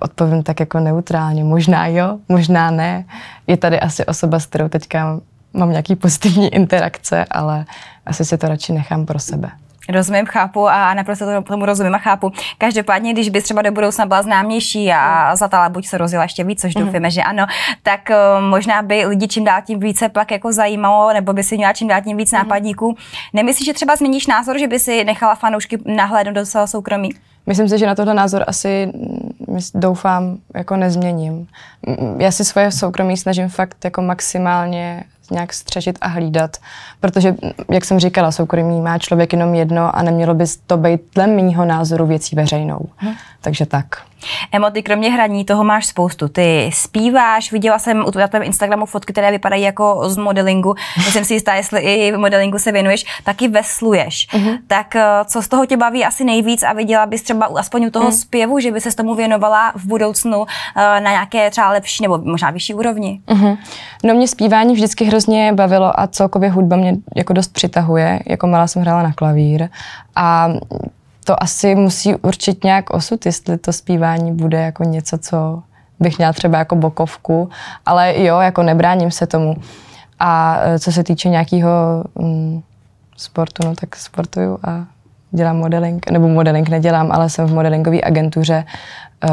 odpovím 0.01 0.43
tak 0.43 0.61
jako 0.61 0.81
neutrálně. 0.81 1.45
Možná 1.45 1.87
jo, 1.87 2.19
možná 2.29 2.71
ne. 2.71 3.05
Je 3.47 3.57
tady 3.57 3.81
asi 3.81 4.07
osoba, 4.07 4.41
s 4.41 4.47
kterou 4.47 4.69
teďka 4.69 5.21
mám 5.53 5.71
nějaký 5.71 5.97
pozitivní 5.97 6.49
interakce, 6.55 7.25
ale 7.31 7.65
asi 8.07 8.25
si 8.25 8.39
to 8.39 8.49
radši 8.49 8.73
nechám 8.73 9.07
pro 9.07 9.19
sebe. 9.19 9.51
Rozumím, 9.89 10.27
chápu 10.27 10.69
a 10.69 10.95
naprosto 10.95 11.25
to- 11.27 11.43
tomu 11.43 11.67
rozumím 11.67 11.95
a 11.95 11.99
chápu. 11.99 12.33
Každopádně, 12.59 13.13
když 13.13 13.29
bys 13.29 13.45
třeba 13.45 13.63
do 13.63 13.73
budoucna 13.73 14.07
byla 14.07 14.23
známější 14.23 14.93
a 14.93 15.37
Zatala 15.37 15.69
buď 15.69 15.87
se 15.87 15.99
rozjela 15.99 16.25
ještě 16.25 16.45
víc, 16.45 16.61
což 16.61 16.75
doufáme, 16.75 17.11
že 17.11 17.23
ano, 17.23 17.47
tak 17.83 18.01
uh, 18.11 18.45
možná 18.45 18.83
by 18.83 19.07
lidi 19.07 19.29
čím 19.29 19.45
dál 19.45 19.61
tím 19.67 19.81
více 19.81 20.09
pak 20.09 20.31
jako 20.31 20.53
zajímalo, 20.53 21.13
nebo 21.13 21.33
by 21.33 21.43
si 21.43 21.57
měla 21.57 21.73
čím 21.73 21.89
dál 21.89 22.03
tím 22.03 22.17
víc 22.17 22.33
nápadníků. 22.33 22.97
Nemyslíš, 23.33 23.67
že 23.67 23.73
třeba 23.73 23.97
změníš 23.97 24.27
názor, 24.27 24.59
že 24.59 24.69
by 24.69 24.79
si 24.79 25.05
nechala 25.05 25.35
fanoušky 25.35 25.79
nahlédnout 25.85 26.35
do 26.35 26.47
svého 26.47 26.67
soukromí? 26.67 27.11
Myslím 27.47 27.69
si, 27.69 27.79
že 27.79 27.87
na 27.87 27.95
tohle 27.95 28.15
názor 28.15 28.45
asi 28.47 28.87
mm, 28.87 29.59
doufám 29.75 30.37
jako 30.55 30.77
nezměním. 30.77 31.47
Mm, 31.87 32.21
Já 32.21 32.31
si 32.31 32.45
svoje 32.45 32.71
soukromí 32.73 33.17
snažím 33.17 33.49
fakt 33.49 33.85
jako 33.85 34.03
maximálně 34.03 35.05
nějak 35.31 35.53
střežit 35.53 35.99
a 36.01 36.09
hlídat, 36.09 36.57
protože, 37.01 37.31
mm, 37.31 37.51
jak 37.71 37.85
jsem 37.85 37.99
říkala, 38.01 38.33
soukromí 38.33 38.81
má 38.81 38.99
člověk 38.99 39.33
jenom 39.33 39.55
jedno 39.55 39.97
a 39.97 40.03
nemělo 40.03 40.35
by 40.35 40.45
to 40.67 40.77
být 40.77 41.01
dle 41.15 41.27
mýho 41.27 41.65
názoru 41.65 42.07
věcí 42.07 42.37
veřejnou. 42.37 42.81
Takže 43.41 43.67
tak. 43.67 43.87
Emo, 44.53 44.71
ty 44.71 44.83
kromě 44.83 45.11
hraní 45.11 45.45
toho 45.45 45.65
máš 45.65 45.87
spoustu. 45.87 46.29
Ty 46.29 46.71
zpíváš, 46.75 47.53
viděla 47.53 47.79
jsem 47.79 48.05
u 48.07 48.11
tvém 48.11 48.43
Instagramu 48.43 48.87
fotky, 48.87 49.13
které 49.13 49.31
vypadají 49.31 49.63
jako 49.63 50.01
z 50.09 50.17
modelingu. 50.17 50.75
Jsem 51.11 51.25
si 51.25 51.35
jistá, 51.35 51.55
jestli 51.55 51.81
i 51.81 52.13
v 52.13 52.19
modelingu 52.19 52.59
se 52.59 52.73
věnuješ, 52.73 53.05
taky 53.25 53.49
vesluješ. 53.49 54.27
Tak 54.67 54.97
eh, 54.97 55.05
co 55.25 55.43
z 55.43 55.49
toho 55.49 55.67
tě 55.67 55.77
baví 55.77 56.05
asi 56.05 56.25
nejvíc 56.25 56.63
a 56.63 56.73
viděla 56.73 57.07
bys 57.07 57.23
třeba 57.23 57.49
u- 57.49 57.59
aspoň 57.59 57.85
u 57.87 57.91
toho 57.91 58.13
zpěvu, 58.13 58.61
že 58.61 58.73
by 58.73 58.81
se 58.81 58.97
tomu 58.97 59.15
věnovala 59.15 59.73
v 59.77 59.87
budoucnu 59.87 60.47
eh, 60.77 60.81
na 61.01 61.11
nějaké 61.11 61.51
třeba 61.51 61.67
lepší 61.75 62.03
nebo 62.03 62.19
možná 62.19 62.51
vyšší 62.51 62.75
úrovni? 62.75 63.21
Mhm. 63.31 63.57
No 64.05 64.15
mě 64.15 64.29
zpívání 64.29 64.75
vždycky 64.75 65.05
hrozně 65.05 65.53
bavilo 65.53 66.01
a 66.01 66.07
celkově 66.07 66.51
hudba 66.51 66.77
mě 66.77 66.97
jako 67.17 67.33
dost 67.33 67.53
přitahuje. 67.53 68.21
Jako 68.27 68.47
malá 68.47 68.67
jsem 68.67 68.83
hrála 68.83 69.03
na 69.03 69.13
klavír 69.13 69.69
a 70.17 70.49
to 71.25 71.43
asi 71.43 71.75
musí 71.75 72.15
určit 72.15 72.65
nějak 72.65 72.91
osud, 72.91 73.27
jestli 73.27 73.59
to 73.59 73.73
zpívání 73.73 74.33
bude 74.33 74.61
jako 74.61 74.85
něco, 74.85 75.19
co 75.19 75.63
bych 76.01 76.19
měla 76.19 76.33
třeba 76.33 76.59
jako 76.59 76.77
bokovku, 76.77 77.49
ale 77.87 78.23
jo, 78.23 78.41
jako 78.41 78.63
nebráním 78.63 79.11
se 79.11 79.27
tomu. 79.27 79.57
A 80.21 80.59
e, 80.61 80.79
co 80.79 80.93
se 80.93 81.05
týče 81.05 81.29
nějakého 81.29 82.05
mm, 82.15 82.63
sportu, 83.17 83.67
no 83.67 83.75
tak 83.75 83.97
sportuju 83.97 84.59
a 84.65 84.87
dělám 85.35 85.57
modeling, 85.57 86.11
nebo 86.11 86.29
modeling 86.29 86.69
nedělám, 86.69 87.13
ale 87.13 87.31
jsem 87.31 87.47
v 87.47 87.55
modelingové 87.55 88.01
agentuře, 88.03 88.65
eh, 89.25 89.29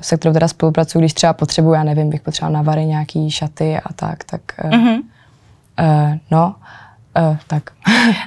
se 0.00 0.16
kterou 0.16 0.32
teda 0.32 0.48
spolupracuju, 0.48 1.00
když 1.00 1.14
třeba 1.14 1.32
potřebuji, 1.32 1.72
já 1.72 1.84
nevím, 1.84 2.10
bych 2.10 2.20
potřebovala 2.20 2.58
na 2.58 2.62
Vary 2.62 2.84
nějaký 2.84 3.30
šaty 3.30 3.78
a 3.84 3.92
tak, 3.92 4.24
tak 4.24 4.40
mm-hmm. 4.58 5.02
no, 6.30 6.54
eh, 7.16 7.38
tak. 7.46 7.62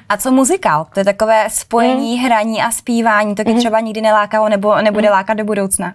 A 0.09 0.17
co 0.17 0.31
muzikál? 0.31 0.87
To 0.93 0.99
je 0.99 1.03
takové 1.03 1.47
spojení 1.49 2.19
hraní 2.19 2.61
a 2.61 2.71
zpívání. 2.71 3.35
To 3.35 3.43
tě 3.43 3.53
třeba 3.53 3.79
nikdy 3.79 4.01
nelákalo 4.01 4.49
nebo 4.49 4.81
nebude 4.81 5.09
lákat 5.09 5.37
do 5.37 5.45
budoucna? 5.45 5.93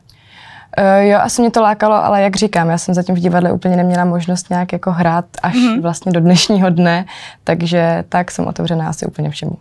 Uh, 0.78 1.08
jo, 1.08 1.18
asi 1.22 1.42
mě 1.42 1.50
to 1.50 1.62
lákalo, 1.62 1.94
ale 1.94 2.22
jak 2.22 2.36
říkám, 2.36 2.70
já 2.70 2.78
jsem 2.78 2.94
zatím 2.94 3.14
v 3.14 3.18
divadle 3.18 3.52
úplně 3.52 3.76
neměla 3.76 4.04
možnost 4.04 4.50
nějak 4.50 4.72
jako 4.72 4.90
hrát 4.90 5.24
až 5.42 5.54
mm-hmm. 5.54 5.80
vlastně 5.80 6.12
do 6.12 6.20
dnešního 6.20 6.70
dne, 6.70 7.04
takže 7.44 8.04
tak 8.08 8.30
jsem 8.30 8.46
otevřená 8.46 8.88
asi 8.88 9.06
úplně 9.06 9.30
všemu. 9.30 9.52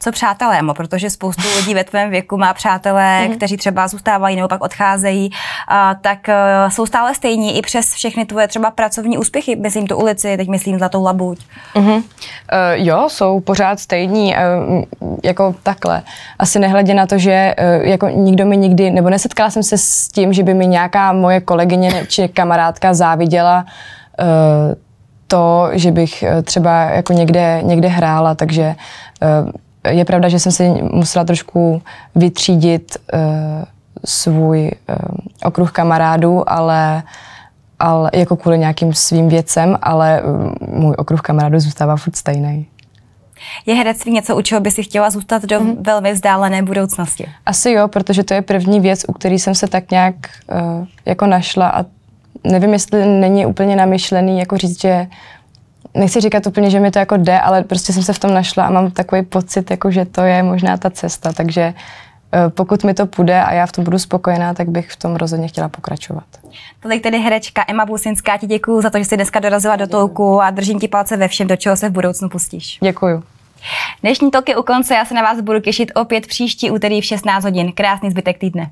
Co 0.00 0.12
přátelé, 0.12 0.58
Emo, 0.58 0.74
protože 0.74 1.10
spoustu 1.10 1.42
lidí 1.56 1.74
ve 1.74 1.84
tvém 1.84 2.10
věku 2.10 2.36
má 2.36 2.54
přátelé, 2.54 3.18
Mhm. 3.20 3.30
mm. 3.30 3.36
kteří 3.36 3.56
třeba 3.56 3.88
zůstávají 3.88 4.36
nebo 4.36 4.48
pak 4.48 4.64
odcházejí, 4.64 5.30
a, 5.68 5.94
tak 5.94 6.18
uh, 6.28 6.70
jsou 6.70 6.86
stále 6.86 7.14
stejní 7.14 7.58
i 7.58 7.62
přes 7.62 7.94
všechny 7.94 8.24
tvoje 8.24 8.48
třeba 8.48 8.70
pracovní 8.70 9.18
úspěchy, 9.18 9.56
myslím 9.56 9.86
tu 9.86 9.96
ulici, 9.96 10.36
teď 10.36 10.48
myslím 10.48 10.78
Zlatou 10.78 11.02
labuť. 11.04 11.38
Uh-huh. 11.74 11.94
Uh, 11.96 12.02
jo, 12.74 13.08
jsou 13.08 13.40
pořád 13.40 13.80
stejní, 13.80 14.34
uh, 14.36 14.82
jako 15.24 15.54
takhle. 15.62 16.02
Asi 16.38 16.58
nehledě 16.58 16.94
na 16.94 17.06
to, 17.06 17.18
že 17.18 17.54
uh, 17.80 17.86
jako 17.88 18.08
nikdo 18.08 18.46
mi 18.46 18.56
nikdy, 18.56 18.90
nebo 18.90 19.10
nesetkala 19.10 19.50
jsem 19.50 19.62
se 19.62 19.78
s 19.78 20.08
tím, 20.08 20.32
že 20.32 20.42
by 20.42 20.54
mi 20.54 20.66
nějaká 20.66 21.12
moje 21.12 21.40
kolegyně 21.40 22.06
či 22.08 22.28
kamarádka 22.28 22.94
záviděla 22.94 23.64
uh, 24.20 24.26
to, 25.26 25.68
že 25.72 25.92
bych 25.92 26.24
třeba 26.44 26.80
jako 26.80 27.12
někde, 27.12 27.60
někde 27.62 27.88
hrála, 27.88 28.34
takže 28.34 28.74
uh, 29.44 29.50
je 29.88 30.04
pravda, 30.04 30.28
že 30.28 30.38
jsem 30.38 30.52
si 30.52 30.68
musela 30.92 31.24
trošku 31.24 31.82
vytřídit 32.14 32.96
uh, 33.12 33.20
svůj 34.04 34.70
uh, 34.88 34.96
okruh 35.44 35.72
kamarádů, 35.72 36.50
ale 36.50 37.02
ale 37.80 38.10
jako 38.14 38.36
kvůli 38.36 38.58
nějakým 38.58 38.94
svým 38.94 39.28
věcem, 39.28 39.78
ale 39.82 40.22
mm, 40.22 40.54
můj 40.80 40.94
okruh 40.98 41.20
kamarádů 41.20 41.60
zůstává 41.60 41.96
furt 41.96 42.16
stejný. 42.16 42.66
Je 43.66 43.74
herectví 43.74 44.12
něco, 44.12 44.36
u 44.36 44.42
čeho 44.42 44.60
by 44.60 44.70
si 44.70 44.82
chtěla 44.82 45.10
zůstat 45.10 45.42
do 45.44 45.60
Mhm. 45.60 45.68
mm. 45.68 45.82
velmi 45.82 46.12
vzdálené 46.12 46.62
budoucnosti? 46.62 47.26
Asi 47.46 47.70
jo, 47.70 47.88
protože 47.88 48.24
to 48.24 48.34
je 48.34 48.42
první 48.42 48.80
věc, 48.80 49.04
u 49.08 49.12
který 49.12 49.38
jsem 49.38 49.54
se 49.54 49.66
tak 49.66 49.90
nějak 49.90 50.14
uh, 50.52 50.86
jako 51.06 51.26
našla 51.26 51.68
a 51.68 51.84
nevím, 52.44 52.72
jestli 52.72 53.06
není 53.06 53.46
úplně 53.46 53.76
namyšlený, 53.76 54.38
jako 54.38 54.58
říct, 54.58 54.80
že 54.80 55.06
nechci 55.94 56.20
říkat 56.20 56.46
úplně, 56.46 56.70
že 56.70 56.80
mi 56.80 56.90
to 56.90 56.98
jako 56.98 57.16
jde, 57.16 57.40
ale 57.40 57.64
prostě 57.64 57.92
jsem 57.92 58.02
se 58.02 58.12
v 58.12 58.18
tom 58.18 58.34
našla 58.34 58.66
a 58.66 58.70
mám 58.70 58.90
takový 58.90 59.22
pocit, 59.22 59.70
jako 59.70 59.90
že 59.90 60.04
to 60.04 60.20
je 60.20 60.42
možná 60.42 60.76
ta 60.76 60.90
cesta, 60.90 61.32
takže 61.32 61.74
uh, 61.74 62.50
pokud 62.50 62.84
mi 62.84 62.94
to 62.94 63.06
půjde 63.06 63.42
a 63.42 63.52
já 63.52 63.66
v 63.66 63.72
tom 63.72 63.84
budu 63.84 63.98
spokojená, 63.98 64.54
tak 64.54 64.68
bych 64.68 64.90
v 64.90 64.96
tom 64.96 65.16
rozhodně 65.16 65.48
chtěla 65.48 65.68
pokračovat. 65.68 66.24
Tolik 66.80 67.02
tedy 67.02 67.18
herečka 67.18 67.64
Emma 67.68 67.86
Businská, 67.86 68.36
ti 68.36 68.46
děkuji 68.46 68.80
za 68.80 68.90
to, 68.90 68.98
že 68.98 69.04
jsi 69.04 69.16
dneska 69.16 69.40
dorazila 69.40 69.76
do 69.76 69.86
tolku 69.86 70.42
a 70.42 70.50
držím 70.50 70.80
ti 70.80 70.88
palce 70.88 71.16
ve 71.16 71.28
všem, 71.28 71.46
do 71.46 71.56
čeho 71.56 71.76
se 71.76 71.88
v 71.88 71.92
budoucnu 71.92 72.28
pustíš. 72.28 72.78
Děkuju. 72.82 73.22
Dnešní 74.02 74.30
tok 74.30 74.48
je 74.48 74.56
u 74.56 74.62
konce, 74.62 74.94
já 74.94 75.04
se 75.04 75.14
na 75.14 75.22
vás 75.22 75.40
budu 75.40 75.60
těšit 75.60 75.92
opět 75.94 76.26
příští 76.26 76.70
úterý 76.70 77.00
v 77.00 77.04
16 77.04 77.44
hodin. 77.44 77.72
Krásný 77.72 78.10
zbytek 78.10 78.38
týdne. 78.38 78.66